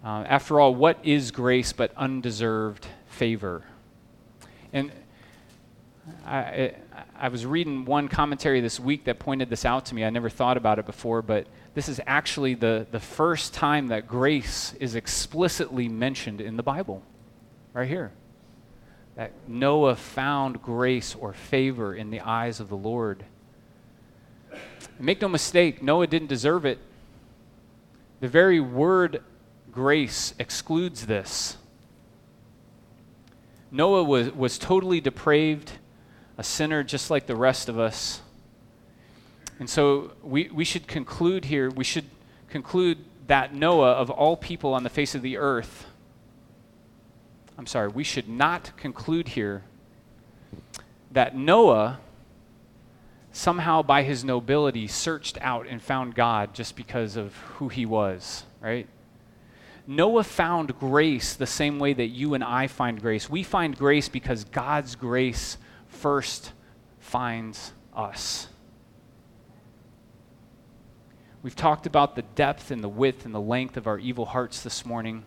Uh, 0.03 0.25
after 0.27 0.59
all, 0.59 0.75
what 0.75 0.99
is 1.03 1.31
grace 1.31 1.75
but 1.75 1.93
undeserved 1.97 2.87
favor? 3.09 3.63
And 4.73 4.91
I, 6.25 6.73
I 7.15 7.29
was 7.29 7.45
reading 7.45 7.85
one 7.85 8.09
commentary 8.09 8.63
this 8.63 8.81
week 8.81 9.05
that 9.05 9.19
pointed 9.19 9.51
this 9.51 9.67
out 9.67 9.85
to 9.87 9.95
me. 9.95 10.03
I 10.03 10.11
never 10.11 10.31
thought 10.31 10.57
about 10.57 10.79
it 10.79 10.87
before, 10.87 11.21
but 11.21 11.47
this 11.75 11.91
is 11.91 12.01
actually 12.07 12.55
the, 12.55 12.87
the 12.91 13.01
first 13.01 13.53
time 13.53 13.89
that 13.89 14.09
grace 14.09 14.73
is 14.81 14.95
explicitly 14.95 15.91
mentioned 15.91 16.41
in 16.41 16.57
the 16.57 16.63
Bible 16.63 17.03
right 17.73 17.89
here. 17.89 18.13
That 19.17 19.33
Noah 19.47 19.97
found 19.97 20.63
grace 20.63 21.15
or 21.15 21.33
favor 21.33 21.95
in 21.95 22.11
the 22.11 22.21
eyes 22.21 22.61
of 22.61 22.69
the 22.69 22.77
Lord. 22.77 23.25
make 24.99 25.21
no 25.21 25.29
mistake, 25.29 25.83
Noah 25.83 26.07
didn't 26.07 26.29
deserve 26.29 26.65
it. 26.65 26.79
The 28.21 28.29
very 28.29 28.61
word 28.61 29.23
grace 29.71 30.35
excludes 30.39 31.07
this. 31.07 31.57
Noah 33.71 34.03
was, 34.03 34.33
was 34.33 34.59
totally 34.59 35.01
depraved, 35.01 35.73
a 36.37 36.43
sinner 36.43 36.83
just 36.83 37.11
like 37.11 37.27
the 37.27 37.37
rest 37.37 37.69
of 37.69 37.79
us. 37.79 38.23
And 39.59 39.69
so 39.69 40.13
we, 40.23 40.49
we 40.53 40.65
should 40.65 40.87
conclude 40.87 41.45
here, 41.45 41.71
we 41.71 41.85
should 41.85 42.07
conclude 42.49 42.99
that 43.27 43.55
Noah, 43.55 43.93
of 43.93 44.11
all 44.11 44.37
people 44.37 44.73
on 44.73 44.85
the 44.85 44.91
face 44.91 45.15
of 45.15 45.23
the 45.23 45.37
earth, 45.37 45.87
I'm 47.59 47.67
sorry, 47.67 47.89
we 47.89 48.05
should 48.05 48.29
not 48.29 48.77
conclude 48.77 49.29
here 49.29 49.65
that 51.11 51.35
Noah 51.35 51.99
somehow 53.33 53.83
by 53.83 54.05
his 54.05 54.25
nobility 54.25 54.87
searched 54.87 55.39
out 55.41 55.67
and 55.67 55.83
found 55.83 56.15
God 56.15 56.55
just 56.55 56.77
because 56.77 57.17
of 57.17 57.35
who 57.57 57.69
he 57.69 57.85
was, 57.85 58.45
right? 58.61 58.87
Noah 59.89 60.23
found 60.23 60.79
grace 60.79 61.35
the 61.35 61.47
same 61.47 61.81
way 61.81 61.93
that 61.95 62.09
you 62.09 62.35
and 62.35 62.45
I 62.45 62.69
find 62.69 63.01
grace. 63.01 63.29
We 63.29 63.43
find 63.43 63.77
grace 63.77 64.09
because 64.09 64.45
God's 64.45 64.95
grace 64.95 65.57
first 65.89 66.53
finds 67.01 67.73
us. 67.93 68.49
We've 71.43 71.57
talked 71.57 71.87
about 71.87 72.15
the 72.15 72.23
depth 72.23 72.71
and 72.71 72.85
the 72.85 72.89
width 72.89 73.25
and 73.25 73.35
the 73.35 73.41
length 73.41 73.77
of 73.77 73.87
our 73.87 73.99
evil 73.99 74.27
hearts 74.27 74.63
this 74.63 74.85
morning. 74.85 75.25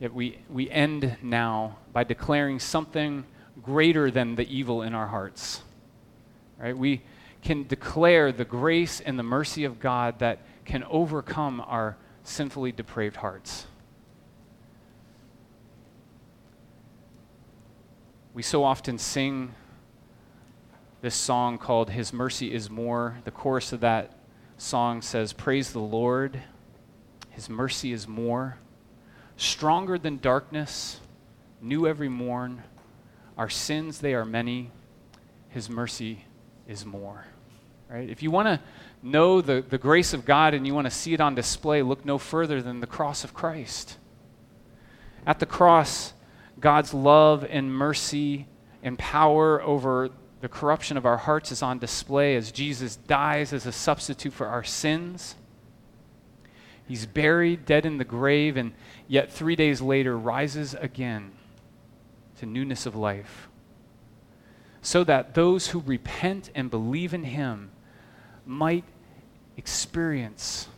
Yet 0.00 0.14
we, 0.14 0.38
we 0.48 0.70
end 0.70 1.16
now 1.22 1.78
by 1.92 2.04
declaring 2.04 2.60
something 2.60 3.24
greater 3.62 4.10
than 4.10 4.36
the 4.36 4.48
evil 4.48 4.82
in 4.82 4.94
our 4.94 5.08
hearts. 5.08 5.62
Right? 6.58 6.76
We 6.76 7.02
can 7.42 7.66
declare 7.66 8.32
the 8.32 8.44
grace 8.44 9.00
and 9.00 9.18
the 9.18 9.22
mercy 9.22 9.64
of 9.64 9.80
God 9.80 10.18
that 10.20 10.40
can 10.64 10.84
overcome 10.84 11.60
our 11.66 11.96
sinfully 12.22 12.72
depraved 12.72 13.16
hearts. 13.16 13.66
We 18.34 18.42
so 18.42 18.62
often 18.62 18.98
sing 18.98 19.54
this 21.00 21.14
song 21.14 21.58
called 21.58 21.90
His 21.90 22.12
Mercy 22.12 22.52
is 22.52 22.70
More. 22.70 23.18
The 23.24 23.30
chorus 23.30 23.72
of 23.72 23.80
that 23.80 24.12
song 24.58 25.02
says, 25.02 25.32
Praise 25.32 25.72
the 25.72 25.80
Lord, 25.80 26.42
His 27.30 27.48
mercy 27.48 27.92
is 27.92 28.06
more, 28.06 28.58
stronger 29.38 29.96
than 29.96 30.18
darkness, 30.18 31.00
new 31.62 31.86
every 31.86 32.08
morn. 32.10 32.62
Our 33.38 33.48
sins, 33.48 34.00
they 34.00 34.12
are 34.12 34.26
many, 34.26 34.70
His 35.48 35.70
mercy 35.70 36.24
is 36.66 36.84
more. 36.84 37.24
Right? 37.88 38.10
If 38.10 38.22
you 38.22 38.30
want 38.30 38.48
to 38.48 38.60
know 39.02 39.40
the, 39.40 39.64
the 39.66 39.78
grace 39.78 40.12
of 40.12 40.26
God 40.26 40.52
and 40.52 40.66
you 40.66 40.74
want 40.74 40.86
to 40.86 40.90
see 40.90 41.14
it 41.14 41.20
on 41.20 41.34
display, 41.34 41.80
look 41.80 42.04
no 42.04 42.18
further 42.18 42.60
than 42.60 42.80
the 42.80 42.86
cross 42.86 43.24
of 43.24 43.32
Christ. 43.32 43.96
At 45.24 45.38
the 45.38 45.46
cross, 45.46 46.12
God's 46.60 46.92
love 46.92 47.46
and 47.48 47.72
mercy 47.72 48.46
and 48.82 48.98
power 48.98 49.62
over 49.62 50.10
the 50.40 50.48
corruption 50.48 50.96
of 50.96 51.06
our 51.06 51.16
hearts 51.16 51.50
is 51.52 51.62
on 51.62 51.78
display 51.78 52.36
as 52.36 52.52
Jesus 52.52 52.96
dies 52.96 53.52
as 53.52 53.66
a 53.66 53.72
substitute 53.72 54.32
for 54.32 54.46
our 54.46 54.64
sins. 54.64 55.34
He's 56.88 57.04
buried, 57.04 57.66
dead 57.66 57.84
in 57.84 57.98
the 57.98 58.04
grave, 58.04 58.56
and 58.56 58.72
yet 59.06 59.30
three 59.30 59.54
days 59.54 59.82
later 59.82 60.18
rises 60.18 60.72
again 60.72 61.32
to 62.38 62.46
newness 62.46 62.86
of 62.86 62.96
life. 62.96 63.48
So 64.80 65.04
that 65.04 65.34
those 65.34 65.68
who 65.68 65.80
repent 65.80 66.50
and 66.54 66.70
believe 66.70 67.12
in 67.12 67.24
him 67.24 67.70
might 68.46 68.84
experience 69.58 70.68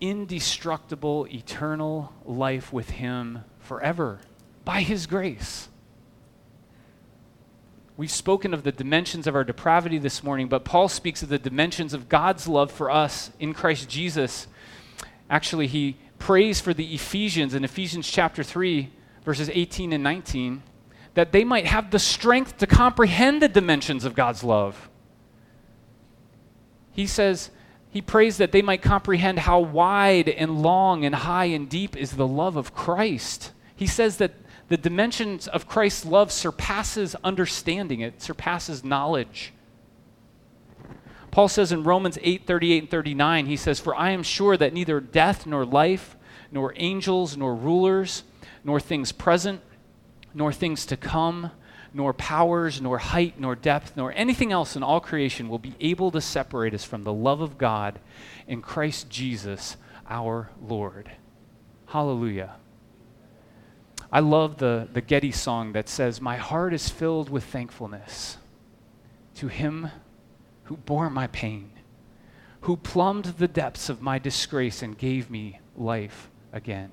indestructible, 0.00 1.26
eternal 1.26 2.12
life 2.24 2.72
with 2.72 2.90
him 2.90 3.42
forever 3.58 4.20
by 4.64 4.82
his 4.82 5.06
grace. 5.06 5.68
We've 7.98 8.10
spoken 8.10 8.52
of 8.52 8.62
the 8.62 8.72
dimensions 8.72 9.26
of 9.26 9.34
our 9.34 9.44
depravity 9.44 9.96
this 9.96 10.22
morning, 10.22 10.48
but 10.48 10.64
Paul 10.66 10.88
speaks 10.88 11.22
of 11.22 11.30
the 11.30 11.38
dimensions 11.38 11.94
of 11.94 12.10
God's 12.10 12.46
love 12.46 12.70
for 12.70 12.90
us 12.90 13.30
in 13.40 13.54
Christ 13.54 13.88
Jesus. 13.88 14.46
Actually, 15.30 15.66
he 15.66 15.96
prays 16.18 16.60
for 16.60 16.74
the 16.74 16.94
Ephesians 16.94 17.54
in 17.54 17.64
Ephesians 17.64 18.10
chapter 18.10 18.42
3, 18.42 18.90
verses 19.24 19.48
18 19.50 19.94
and 19.94 20.04
19, 20.04 20.62
that 21.14 21.32
they 21.32 21.42
might 21.42 21.66
have 21.66 21.90
the 21.90 21.98
strength 21.98 22.58
to 22.58 22.66
comprehend 22.66 23.40
the 23.40 23.48
dimensions 23.48 24.04
of 24.04 24.14
God's 24.14 24.44
love. 24.44 24.90
He 26.92 27.06
says, 27.06 27.50
he 27.88 28.02
prays 28.02 28.36
that 28.36 28.52
they 28.52 28.60
might 28.60 28.82
comprehend 28.82 29.38
how 29.38 29.60
wide 29.60 30.28
and 30.28 30.62
long 30.62 31.06
and 31.06 31.14
high 31.14 31.46
and 31.46 31.66
deep 31.66 31.96
is 31.96 32.12
the 32.12 32.26
love 32.26 32.56
of 32.56 32.74
Christ. 32.74 33.52
He 33.74 33.86
says 33.86 34.18
that 34.18 34.34
the 34.68 34.76
dimensions 34.76 35.46
of 35.46 35.68
Christ's 35.68 36.04
love 36.04 36.32
surpasses 36.32 37.14
understanding, 37.22 38.00
it 38.00 38.20
surpasses 38.20 38.84
knowledge. 38.84 39.52
Paul 41.30 41.48
says 41.48 41.70
in 41.70 41.84
Romans 41.84 42.18
8 42.22 42.46
38 42.46 42.78
and 42.84 42.90
39, 42.90 43.46
he 43.46 43.56
says, 43.56 43.78
For 43.78 43.94
I 43.94 44.10
am 44.10 44.22
sure 44.22 44.56
that 44.56 44.72
neither 44.72 45.00
death 45.00 45.46
nor 45.46 45.64
life, 45.64 46.16
nor 46.50 46.72
angels 46.76 47.36
nor 47.36 47.54
rulers, 47.54 48.24
nor 48.64 48.80
things 48.80 49.12
present, 49.12 49.60
nor 50.34 50.52
things 50.52 50.86
to 50.86 50.96
come, 50.96 51.50
nor 51.92 52.12
powers, 52.12 52.80
nor 52.80 52.98
height, 52.98 53.38
nor 53.38 53.54
depth, 53.54 53.96
nor 53.96 54.12
anything 54.14 54.50
else 54.50 54.76
in 54.76 54.82
all 54.82 55.00
creation 55.00 55.48
will 55.48 55.58
be 55.58 55.74
able 55.80 56.10
to 56.10 56.20
separate 56.20 56.74
us 56.74 56.84
from 56.84 57.04
the 57.04 57.12
love 57.12 57.40
of 57.40 57.58
God 57.58 58.00
in 58.48 58.60
Christ 58.60 59.08
Jesus 59.10 59.76
our 60.08 60.50
Lord. 60.60 61.10
Hallelujah. 61.86 62.56
I 64.12 64.20
love 64.20 64.58
the, 64.58 64.88
the 64.92 65.00
Getty 65.00 65.32
song 65.32 65.72
that 65.72 65.88
says, 65.88 66.20
My 66.20 66.36
heart 66.36 66.72
is 66.72 66.88
filled 66.88 67.28
with 67.28 67.44
thankfulness 67.44 68.38
to 69.36 69.48
him 69.48 69.90
who 70.64 70.76
bore 70.76 71.10
my 71.10 71.26
pain, 71.28 71.70
who 72.62 72.76
plumbed 72.76 73.24
the 73.24 73.48
depths 73.48 73.88
of 73.88 74.02
my 74.02 74.18
disgrace 74.18 74.82
and 74.82 74.96
gave 74.96 75.30
me 75.30 75.60
life 75.76 76.30
again, 76.52 76.90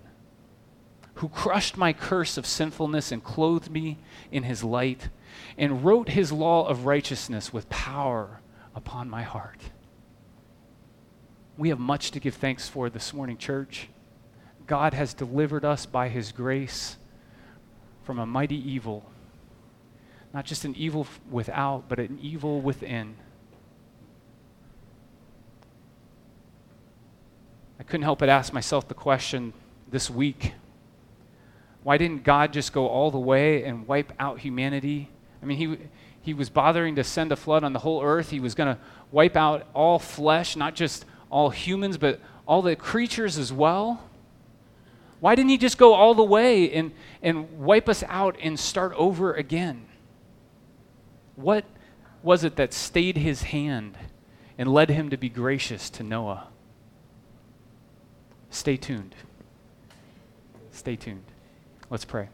who 1.16 1.30
crushed 1.30 1.78
my 1.78 1.94
curse 1.94 2.38
of 2.38 2.46
sinfulness 2.46 3.12
and 3.12 3.24
clothed 3.24 3.72
me 3.72 4.00
in 4.32 4.44
his 4.44 4.64
light, 4.64 5.10
and 5.58 5.86
wrote 5.86 6.10
his 6.10 6.32
law 6.32 6.68
of 6.68 6.86
righteousness 6.86 7.54
with 7.54 7.70
power 7.70 8.42
upon 8.76 9.10
my 9.10 9.22
heart. 9.22 9.62
We 11.58 11.70
have 11.70 11.80
much 11.80 12.12
to 12.12 12.20
give 12.20 12.36
thanks 12.36 12.68
for 12.68 12.90
this 12.90 13.14
morning, 13.14 13.38
church. 13.38 13.90
God 14.66 14.94
has 14.96 15.14
delivered 15.14 15.64
us 15.64 15.86
by 15.86 16.10
his 16.10 16.32
grace 16.32 16.98
from 18.04 18.20
a 18.20 18.26
mighty 18.26 18.58
evil. 18.58 19.10
Not 20.34 20.46
just 20.46 20.66
an 20.66 20.76
evil 20.76 21.08
without, 21.30 21.88
but 21.88 22.00
an 22.00 22.20
evil 22.22 22.62
within. 22.62 23.16
I 27.80 27.84
couldn't 27.84 28.04
help 28.04 28.20
but 28.20 28.30
ask 28.30 28.54
myself 28.54 28.88
the 28.88 28.94
question 28.94 29.54
this 29.90 30.10
week 30.10 30.54
why 31.84 31.98
didn't 31.98 32.24
God 32.24 32.54
just 32.54 32.72
go 32.72 32.88
all 32.88 33.12
the 33.12 33.20
way 33.20 33.64
and 33.64 33.88
wipe 33.88 34.14
out 34.20 34.40
humanity? 34.40 35.10
I 35.42 35.46
mean, 35.46 35.58
he, 35.58 35.78
he 36.22 36.34
was 36.34 36.50
bothering 36.50 36.96
to 36.96 37.04
send 37.04 37.32
a 37.32 37.36
flood 37.36 37.64
on 37.64 37.74
the 37.74 37.80
whole 37.80 38.02
earth. 38.02 38.30
He 38.30 38.40
was 38.40 38.56
going 38.56 38.74
to 38.74 38.82
wipe 39.12 39.36
out 39.36 39.68
all 39.74 40.00
flesh, 40.00 40.56
not 40.56 40.76
just 40.76 41.06
all 41.30 41.50
humans, 41.50 41.98
but 41.98 42.22
all 42.48 42.62
the 42.62 42.76
creatures 42.78 43.38
as 43.38 43.52
well. 43.52 44.02
Why 45.24 45.36
didn't 45.36 45.52
he 45.52 45.58
just 45.58 45.78
go 45.78 45.94
all 45.94 46.16
the 46.16 46.22
way 46.22 46.70
and, 46.74 46.92
and 47.22 47.60
wipe 47.60 47.88
us 47.88 48.04
out 48.10 48.36
and 48.44 48.60
start 48.60 48.92
over 48.98 49.34
again? 49.34 49.86
What 51.38 51.64
was 52.22 52.44
it 52.44 52.58
that 52.58 52.74
stayed 52.74 53.16
his 53.16 53.44
hand 53.44 53.98
and 54.58 54.74
led 54.74 54.90
him 54.90 55.10
to 55.12 55.16
be 55.16 55.30
gracious 55.30 55.90
to 55.92 56.04
Noah? 56.04 56.50
Stay 58.50 58.76
tuned. 58.76 59.16
Stay 60.72 60.98
tuned. 60.98 61.24
Let's 61.90 62.04
pray. 62.04 62.28